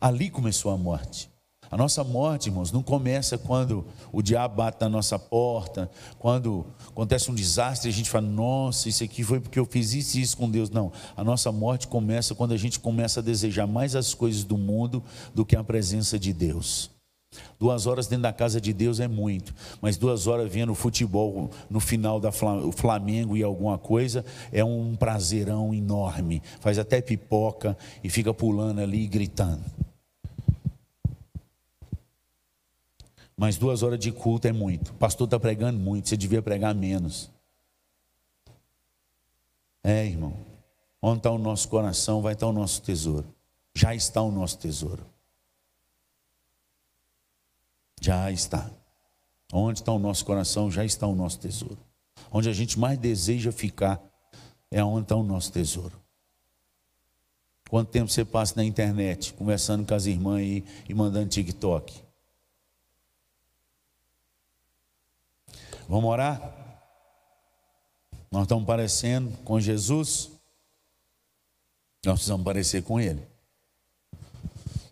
[0.00, 1.30] Ali começou a morte.
[1.70, 7.30] A nossa morte, irmãos, não começa quando o diabo bate na nossa porta, quando acontece
[7.30, 10.22] um desastre e a gente fala, nossa, isso aqui foi porque eu fiz isso e
[10.22, 10.68] isso com Deus.
[10.68, 10.90] Não.
[11.16, 15.02] A nossa morte começa quando a gente começa a desejar mais as coisas do mundo
[15.32, 16.90] do que a presença de Deus.
[17.58, 21.78] Duas horas dentro da casa de Deus é muito, mas duas horas vendo futebol no
[21.78, 26.42] final da Flamengo e alguma coisa é um prazerão enorme.
[26.58, 29.62] Faz até pipoca e fica pulando ali e gritando.
[33.36, 34.90] Mas duas horas de culto é muito.
[34.90, 37.30] O pastor está pregando muito, você devia pregar menos.
[39.84, 40.34] É, irmão.
[41.00, 43.26] Onde está o nosso coração, vai estar o nosso tesouro.
[43.74, 45.09] Já está o nosso tesouro.
[48.00, 48.70] Já está.
[49.52, 51.78] Onde está o nosso coração, já está o nosso tesouro.
[52.32, 54.00] Onde a gente mais deseja ficar
[54.70, 56.00] é onde está o nosso tesouro.
[57.68, 62.02] Quanto tempo você passa na internet, conversando com as irmãs e, e mandando TikTok?
[65.88, 66.40] Vamos orar?
[68.30, 70.30] Nós estamos parecendo com Jesus?
[72.04, 73.29] Nós precisamos parecer com Ele.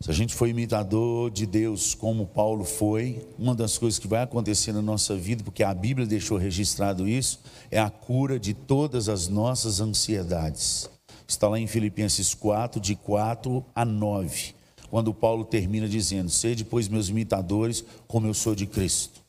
[0.08, 4.22] Se a gente for imitador de Deus como Paulo foi, uma das coisas que vai
[4.22, 7.40] acontecer na nossa vida, porque a Bíblia deixou registrado isso,
[7.70, 10.88] é a cura de todas as nossas ansiedades.
[11.26, 14.54] Está lá em Filipenses 4, de 4 a 9,
[14.88, 19.20] quando Paulo termina dizendo: Sede, pois, meus imitadores, como eu sou de Cristo.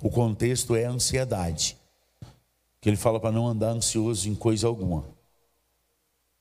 [0.00, 1.76] O contexto é a ansiedade,
[2.80, 5.13] que ele fala para não andar ansioso em coisa alguma.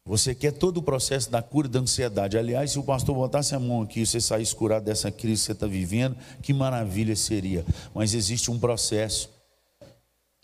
[0.06, 2.38] Você quer todo o processo da cura da ansiedade.
[2.38, 5.46] Aliás, se o pastor botasse a mão aqui e você saísse curado dessa crise que
[5.46, 7.66] você está vivendo, que maravilha seria.
[7.96, 9.30] Mas existe um processo.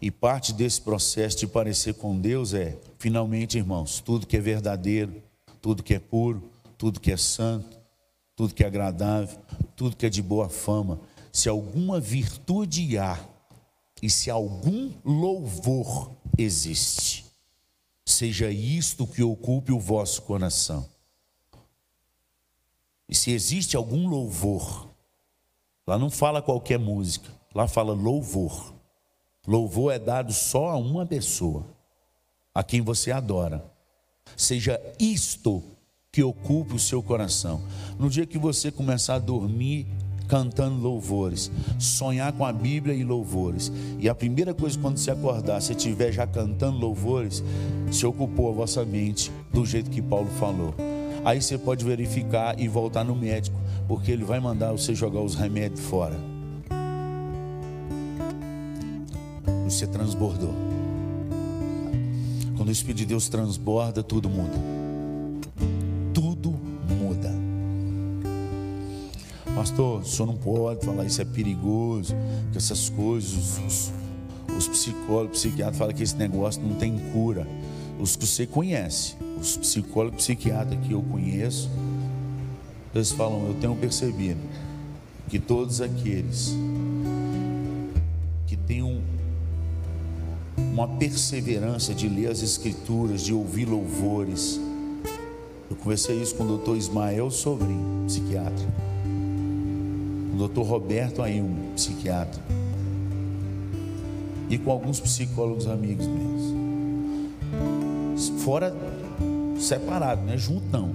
[0.02, 5.22] E parte desse processo de parecer com Deus é, finalmente, irmãos, tudo que é verdadeiro,
[5.62, 7.78] tudo que é puro, tudo que é santo,
[8.38, 9.38] tudo que é agradável,
[9.76, 11.02] tudo que é de boa fama,
[11.34, 13.20] se alguma virtude há
[14.02, 17.29] e se algum louvor existe
[18.12, 20.90] seja isto que ocupe o vosso coração.
[23.08, 24.90] E se existe algum louvor,
[25.86, 28.74] lá não fala qualquer música, lá fala louvor.
[29.48, 31.66] Louvor é dado só a uma pessoa,
[32.54, 33.66] a quem você adora.
[34.38, 35.64] Seja isto
[36.12, 37.62] que ocupe o seu coração.
[37.98, 39.88] No dia que você começar a dormir
[40.30, 43.72] cantando louvores, sonhar com a Bíblia e louvores.
[44.00, 47.44] E a primeira coisa quando se acordar, se estiver já cantando louvores,
[47.92, 50.74] se ocupou a vossa mente do jeito que Paulo falou.
[51.26, 55.36] Aí você pode verificar e voltar no médico, porque ele vai mandar você jogar os
[55.36, 56.16] remédios fora.
[59.66, 60.54] Você transbordou.
[62.56, 64.79] Quando o Espírito de Deus transborda, tudo muda.
[69.60, 72.16] Pastor, o senhor não pode falar isso é perigoso,
[72.50, 73.92] que essas coisas, os,
[74.58, 77.46] os psicólogos, psiquiatras falam que esse negócio não tem cura.
[78.00, 81.70] Os que você conhece, os psicólogos, psiquiatras que eu conheço,
[82.96, 84.40] eles falam, eu tenho percebido
[85.28, 86.56] que todos aqueles
[88.48, 89.02] que têm um,
[90.72, 94.58] uma perseverança de ler as escrituras, de ouvir louvores,
[95.70, 98.90] eu conversei isso com o doutor Ismael Sobrinho, psiquiatra
[100.40, 102.42] doutor Roberto aí, um psiquiatra,
[104.50, 106.54] e com alguns psicólogos amigos meus.
[108.42, 108.74] fora
[109.58, 110.92] separado, não é junto não.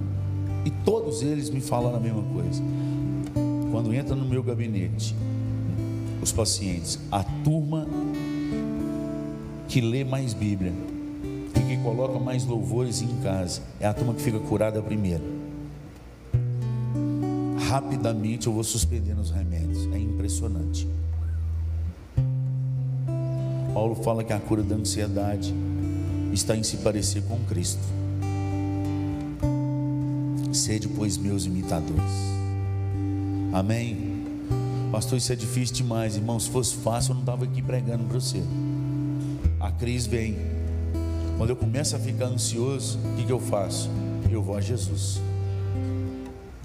[0.65, 2.59] E todos eles me falaram a mesma coisa.
[3.71, 5.15] Quando entra no meu gabinete,
[6.23, 7.87] os pacientes, a turma
[9.67, 10.73] que lê mais Bíblia
[11.55, 15.23] e que coloca mais louvores em casa é a turma que fica curada primeiro.
[17.75, 20.87] Rapidamente eu vou suspendendo os remédios, é impressionante.
[23.73, 25.53] Paulo fala que a cura da ansiedade
[26.31, 27.81] está em se parecer com Cristo.
[30.53, 32.01] Sede, pois, meus imitadores.
[33.51, 34.23] Amém.
[34.89, 36.39] Pastor, isso é difícil demais, irmão.
[36.39, 38.41] Se fosse fácil, eu não estava aqui pregando para você.
[39.59, 40.37] A crise vem.
[41.37, 43.89] Quando eu começo a ficar ansioso, o que, que eu faço?
[44.31, 45.19] Eu vou a Jesus.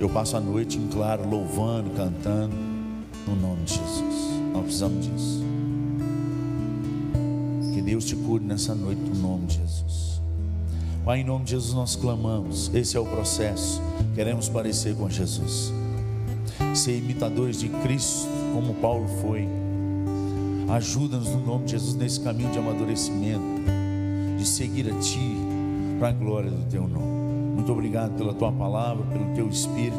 [0.00, 2.56] Eu passo a noite em claro, louvando, cantando,
[3.28, 4.30] no nome de Jesus.
[4.50, 5.44] Nós precisamos disso.
[7.74, 10.22] Que Deus te cure nessa noite, no nome de Jesus.
[11.04, 12.70] Pai, em nome de Jesus nós clamamos.
[12.72, 13.82] Esse é o processo.
[14.14, 15.70] Queremos parecer com Jesus.
[16.74, 19.46] Ser imitadores de Cristo, como Paulo foi.
[20.70, 23.44] Ajuda-nos no nome de Jesus nesse caminho de amadurecimento,
[24.38, 25.36] de seguir a Ti,
[25.98, 27.19] para a glória do Teu nome.
[27.60, 29.98] Muito obrigado pela Tua palavra, pelo Teu Espírito,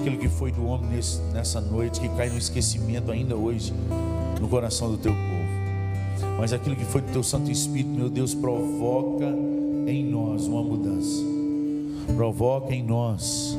[0.00, 3.72] aquilo que foi do homem nesse, nessa noite, que cai no esquecimento ainda hoje,
[4.38, 5.38] no coração do Teu povo
[6.38, 9.26] mas aquilo que foi do teu Santo Espírito, meu Deus, provoca
[9.88, 11.20] em nós uma mudança,
[12.14, 13.58] provoca em nós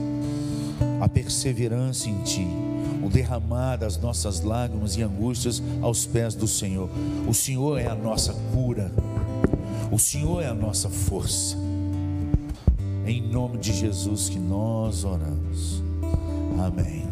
[1.01, 2.47] a perseverança em Ti,
[3.03, 6.89] o derramar das nossas lágrimas e angústias aos pés do Senhor.
[7.27, 8.89] O Senhor é a nossa cura,
[9.91, 11.57] o Senhor é a nossa força.
[13.05, 15.81] Em nome de Jesus que nós oramos.
[16.59, 17.07] Amém.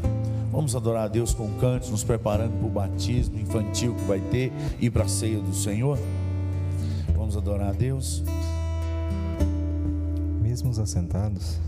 [0.52, 4.52] Vamos adorar a Deus com cantos, nos preparando para o batismo infantil que vai ter
[4.80, 6.00] e para a ceia do Senhor.
[7.16, 8.24] Vamos adorar a Deus.
[10.42, 11.60] Mesmo assentados.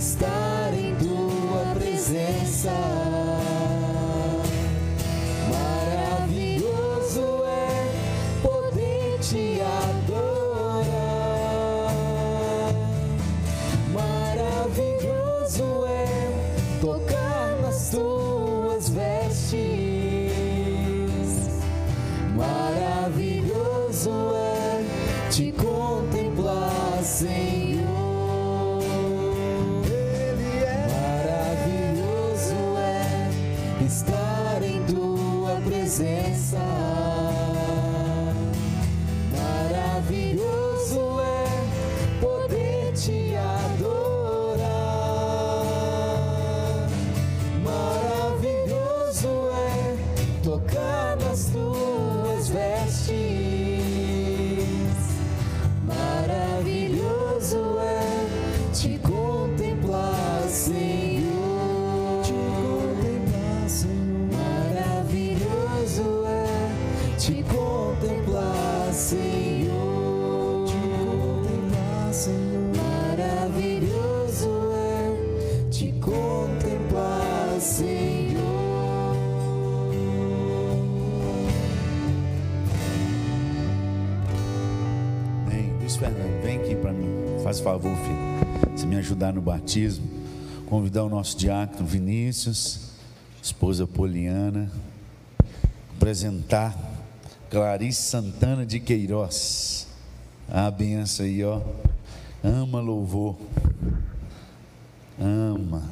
[0.00, 0.29] Estar
[86.00, 87.08] Fernando, vem aqui para mim.
[87.44, 88.78] Faz favor, filho.
[88.78, 90.08] Se me ajudar no batismo.
[90.64, 92.92] Convidar o nosso diácono Vinícius,
[93.42, 94.72] esposa Poliana.
[95.94, 96.74] Apresentar
[97.50, 99.88] Clarice Santana de Queiroz.
[100.48, 101.60] A benção aí, ó.
[102.42, 103.36] Ama louvor.
[105.20, 105.82] Ama.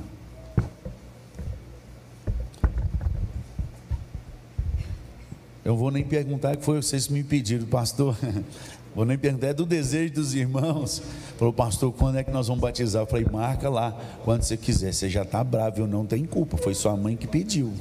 [5.63, 8.17] Eu vou nem perguntar que foi vocês me pediram, pastor.
[8.95, 11.03] Vou nem perguntar, é do desejo dos irmãos.
[11.37, 13.03] Falou, pastor, quando é que nós vamos batizar?
[13.03, 14.93] Eu falei, marca lá, quando você quiser.
[14.93, 16.57] Você já está bravo, eu não tenho culpa.
[16.57, 17.73] Foi sua mãe que pediu.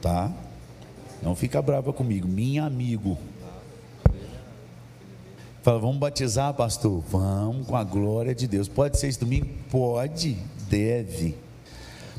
[0.00, 0.30] Tá?
[1.22, 3.18] Não fica brava comigo, minha amigo.
[5.62, 7.02] Fala, vamos batizar, pastor?
[7.10, 8.68] Vamos, com a glória de Deus.
[8.68, 9.48] Pode ser esse domingo?
[9.70, 10.36] Pode,
[10.70, 11.34] deve.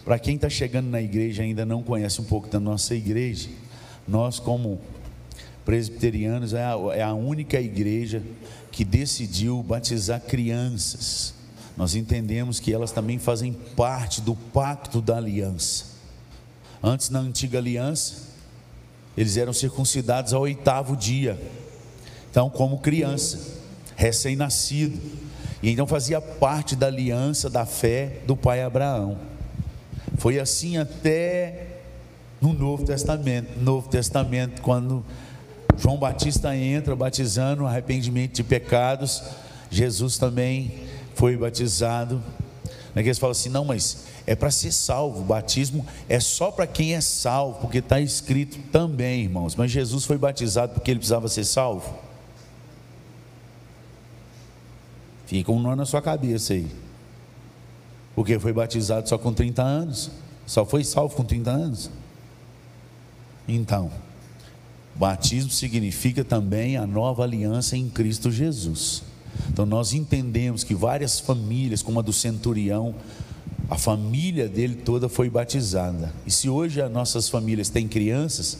[0.04, 3.50] Para quem está chegando na igreja ainda não conhece um pouco da nossa igreja,
[4.08, 4.80] nós, como
[5.66, 8.24] presbiterianos, é a, é a única igreja
[8.72, 11.34] que decidiu batizar crianças.
[11.76, 15.86] Nós entendemos que elas também fazem parte do pacto da aliança.
[16.84, 18.30] Antes, na antiga aliança,
[19.18, 21.40] eles eram circuncidados ao oitavo dia.
[22.32, 23.40] Então, como criança,
[23.96, 24.98] recém-nascido.
[25.62, 29.18] E então fazia parte da aliança da fé do pai Abraão.
[30.18, 31.82] Foi assim até
[32.42, 33.60] no Novo Testamento.
[33.60, 35.04] Novo Testamento, quando
[35.80, 39.24] João Batista entra batizando arrependimento de pecados,
[39.72, 40.74] Jesus também
[41.16, 42.22] foi batizado.
[42.94, 45.22] Né, eles falam assim: não, mas é para ser salvo.
[45.22, 49.56] O batismo é só para quem é salvo, porque está escrito também, irmãos.
[49.56, 51.98] Mas Jesus foi batizado porque ele precisava ser salvo.
[55.26, 56.68] Fica um nó na sua cabeça aí.
[58.16, 60.12] Porque foi batizado só com 30 anos.
[60.46, 61.90] Só foi salvo com 30 anos.
[63.48, 63.92] Então,
[65.00, 69.02] batismo significa também a nova aliança em Cristo Jesus.
[69.50, 72.94] Então nós entendemos que várias famílias, como a do centurião,
[73.70, 76.14] a família dele toda foi batizada.
[76.28, 78.58] E se hoje as nossas famílias têm crianças,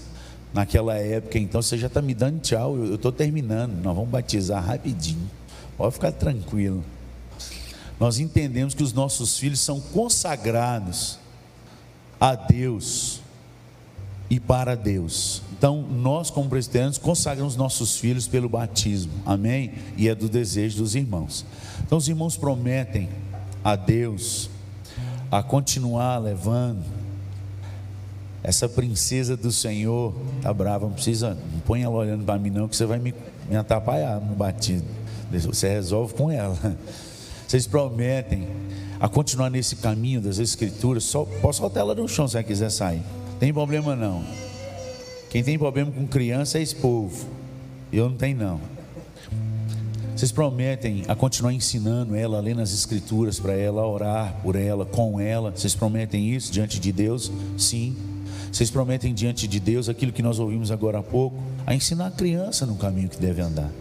[0.54, 4.66] naquela época, então você já está me dando tchau, eu estou terminando, nós vamos batizar
[4.66, 5.30] rapidinho.
[5.78, 6.84] Pode ficar tranquilo.
[8.00, 11.20] Nós entendemos que os nossos filhos são consagrados
[12.20, 13.22] a Deus
[14.30, 15.42] e para Deus.
[15.58, 19.74] Então, nós, como presbiterianos, consagramos nossos filhos pelo batismo, amém?
[19.98, 21.46] E é do desejo dos irmãos.
[21.86, 23.10] Então, os irmãos prometem
[23.64, 24.50] a Deus
[25.32, 26.84] a continuar levando
[28.42, 30.14] essa princesa do Senhor.
[30.42, 33.14] Tá brava, não precisa, não põe ela olhando para mim, não, que você vai me,
[33.50, 34.88] me atrapalhar no batismo.
[35.32, 36.58] Você resolve com ela.
[37.48, 38.48] Vocês prometem
[39.00, 41.04] a continuar nesse caminho das Escrituras.
[41.04, 43.02] Só, posso soltar ela no chão se ela quiser sair.
[43.40, 44.24] Tem problema não.
[45.30, 47.28] Quem tem problema com criança é esse povo.
[47.92, 48.62] Eu não tenho não.
[50.16, 54.56] Vocês prometem a continuar ensinando ela, a ler nas escrituras para ela, a orar por
[54.56, 55.52] ela, com ela.
[55.52, 57.32] Vocês prometem isso diante de Deus?
[57.58, 57.96] Sim.
[58.52, 62.12] Vocês prometem diante de Deus aquilo que nós ouvimos agora há pouco, a ensinar a
[62.12, 63.72] criança no caminho que deve andar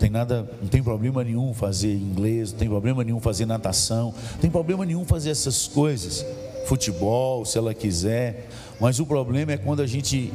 [0.00, 4.40] tem nada, não tem problema nenhum fazer inglês, não tem problema nenhum fazer natação, não
[4.40, 6.24] tem problema nenhum fazer essas coisas,
[6.66, 8.48] futebol, se ela quiser,
[8.80, 10.32] mas o problema é quando a gente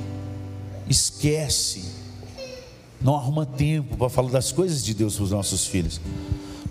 [0.88, 1.86] esquece,
[3.02, 6.00] não arruma tempo para falar das coisas de Deus para os nossos filhos.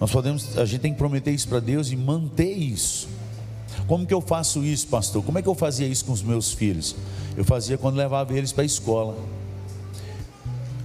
[0.00, 3.08] Nós podemos, a gente tem que prometer isso para Deus e manter isso.
[3.86, 5.22] Como que eu faço isso, pastor?
[5.22, 6.96] Como é que eu fazia isso com os meus filhos?
[7.36, 9.16] Eu fazia quando levava eles para a escola.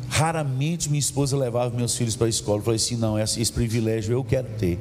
[0.10, 2.60] Raramente minha esposa levava meus filhos para a escola.
[2.60, 4.78] Eu falei assim: não, esse, esse privilégio eu quero ter.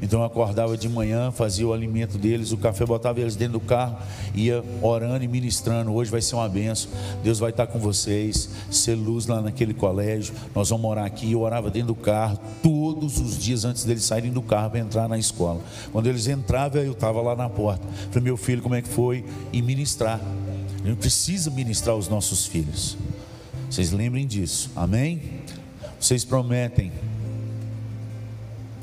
[0.00, 3.60] Então eu acordava de manhã, fazia o alimento deles, o café, botava eles dentro do
[3.60, 3.96] carro,
[4.34, 5.92] ia orando e ministrando.
[5.92, 6.90] Hoje vai ser uma benção.
[7.22, 10.34] Deus vai estar com vocês, ser luz lá naquele colégio.
[10.54, 11.32] Nós vamos morar aqui.
[11.32, 15.08] Eu orava dentro do carro todos os dias antes deles saírem do carro para entrar
[15.08, 15.60] na escola.
[15.92, 17.86] Quando eles entravam, eu estava lá na porta.
[18.10, 19.24] Falei, meu filho, como é que foi?
[19.52, 20.20] E ministrar.
[20.84, 22.96] A gente precisa ministrar os nossos filhos.
[23.68, 25.20] Vocês lembrem disso, amém?
[26.00, 26.92] Vocês prometem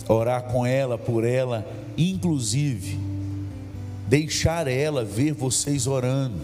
[0.07, 1.65] orar com ela, por ela,
[1.97, 2.99] inclusive
[4.07, 6.41] deixar ela ver vocês orando,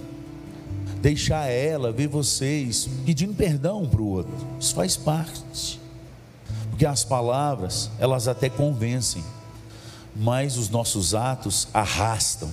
[1.01, 4.33] deixar ela ver vocês pedindo perdão para o outro.
[4.59, 5.79] Isso faz parte,
[6.69, 9.23] porque as palavras elas até convencem,
[10.15, 12.51] mas os nossos atos arrastam.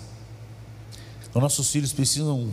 [1.28, 2.48] Então, nossos filhos precisam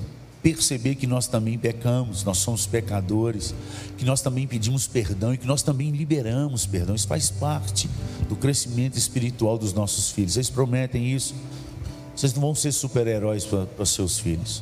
[0.54, 3.56] perceber que nós também pecamos, nós somos pecadores,
[3.98, 6.94] que nós também pedimos perdão e que nós também liberamos perdão.
[6.94, 7.90] Isso faz parte
[8.30, 10.34] do crescimento espiritual dos nossos filhos.
[10.34, 11.34] Vocês prometem isso?
[12.16, 14.62] Vocês não vão ser super-heróis para seus filhos.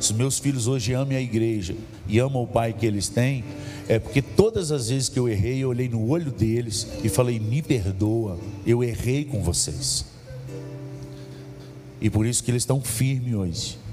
[0.00, 1.76] Se meus filhos hoje amam a igreja
[2.08, 3.44] e amam o pai que eles têm,
[3.90, 7.38] é porque todas as vezes que eu errei, eu olhei no olho deles e falei:
[7.38, 10.06] me perdoa, eu errei com vocês.
[12.00, 13.87] E por isso que eles estão firmes hoje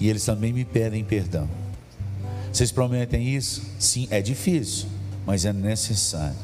[0.00, 1.46] e eles também me pedem perdão.
[2.52, 3.62] Vocês prometem isso?
[3.78, 4.88] Sim, é difícil,
[5.26, 6.36] mas é necessário.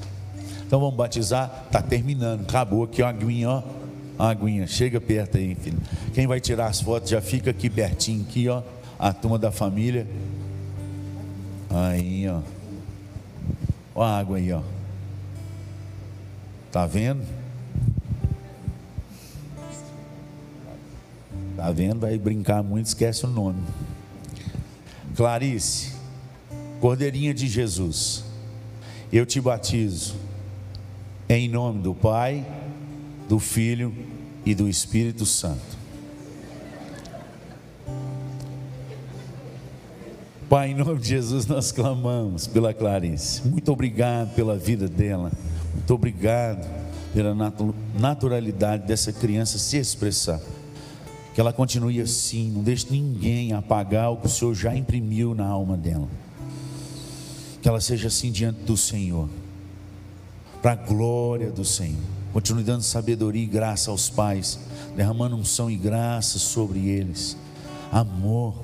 [0.67, 3.63] Então vamos batizar, está terminando, acabou aqui a aguinha, ó.
[4.19, 5.79] A aguinha, chega perto aí, filho.
[6.15, 8.63] Quem vai tirar as fotos já fica aqui pertinho, aqui, ó.
[8.99, 10.07] A turma da família.
[11.71, 12.41] Aí, ó.
[13.95, 14.63] Ó a água aí, ó.
[16.73, 17.23] Tá vendo?
[21.57, 22.01] Tá vendo?
[22.01, 23.63] Vai brincar muito, esquece o nome.
[25.17, 25.93] Clarice,
[26.81, 28.23] Cordeirinha de Jesus,
[29.11, 30.15] eu te batizo
[31.29, 32.47] em nome do Pai,
[33.27, 33.95] do Filho
[34.45, 35.77] e do Espírito Santo.
[40.49, 43.49] Pai, em nome de Jesus, nós clamamos pela Clarice.
[43.49, 45.33] Muito obrigado pela vida dela.
[45.75, 46.65] Muito obrigado
[47.13, 47.35] pela
[47.99, 50.41] naturalidade dessa criança se expressar.
[51.37, 55.47] Que ela continue assim, não deixe ninguém apagar o que o Senhor já imprimiu na
[55.47, 56.09] alma dela.
[57.61, 59.29] Que ela seja assim diante do Senhor,
[60.63, 62.01] para a glória do Senhor.
[62.33, 64.59] Continue dando sabedoria e graça aos pais,
[64.97, 67.37] derramando unção e graça sobre eles.
[67.93, 68.55] Amor,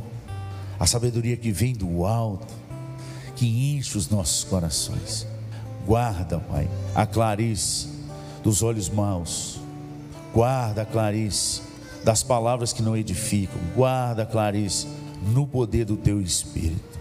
[0.80, 2.54] a sabedoria que vem do alto,
[3.36, 5.26] que enche os nossos corações.
[5.86, 7.88] Guarda, Pai, a Clarice
[8.42, 9.60] dos olhos maus.
[10.32, 11.70] Guarda a Clarice
[12.04, 13.60] das palavras que não edificam.
[13.74, 14.86] Guarda, Clarice,
[15.32, 17.00] no poder do teu Espírito.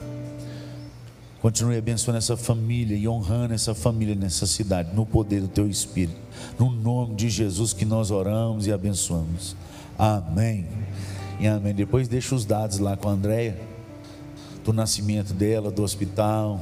[1.41, 6.19] Continue abençoando essa família e honrando essa família nessa cidade, no poder do teu Espírito.
[6.59, 9.55] No nome de Jesus que nós oramos e abençoamos.
[9.97, 10.67] Amém.
[11.39, 11.73] E amém.
[11.73, 13.59] Depois deixa os dados lá com a Andréia,
[14.63, 16.61] do nascimento dela, do hospital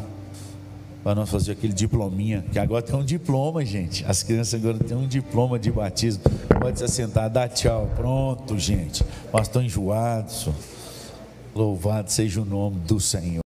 [1.04, 4.06] para nós fazer aquele diplominha, que agora tem um diploma, gente.
[4.06, 6.24] As crianças agora têm um diploma de batismo.
[6.60, 7.90] Pode se assentar, dá tchau.
[7.96, 9.04] Pronto, gente.
[9.32, 10.32] Pastor enjoado.
[11.56, 13.42] Louvado seja o nome do Senhor.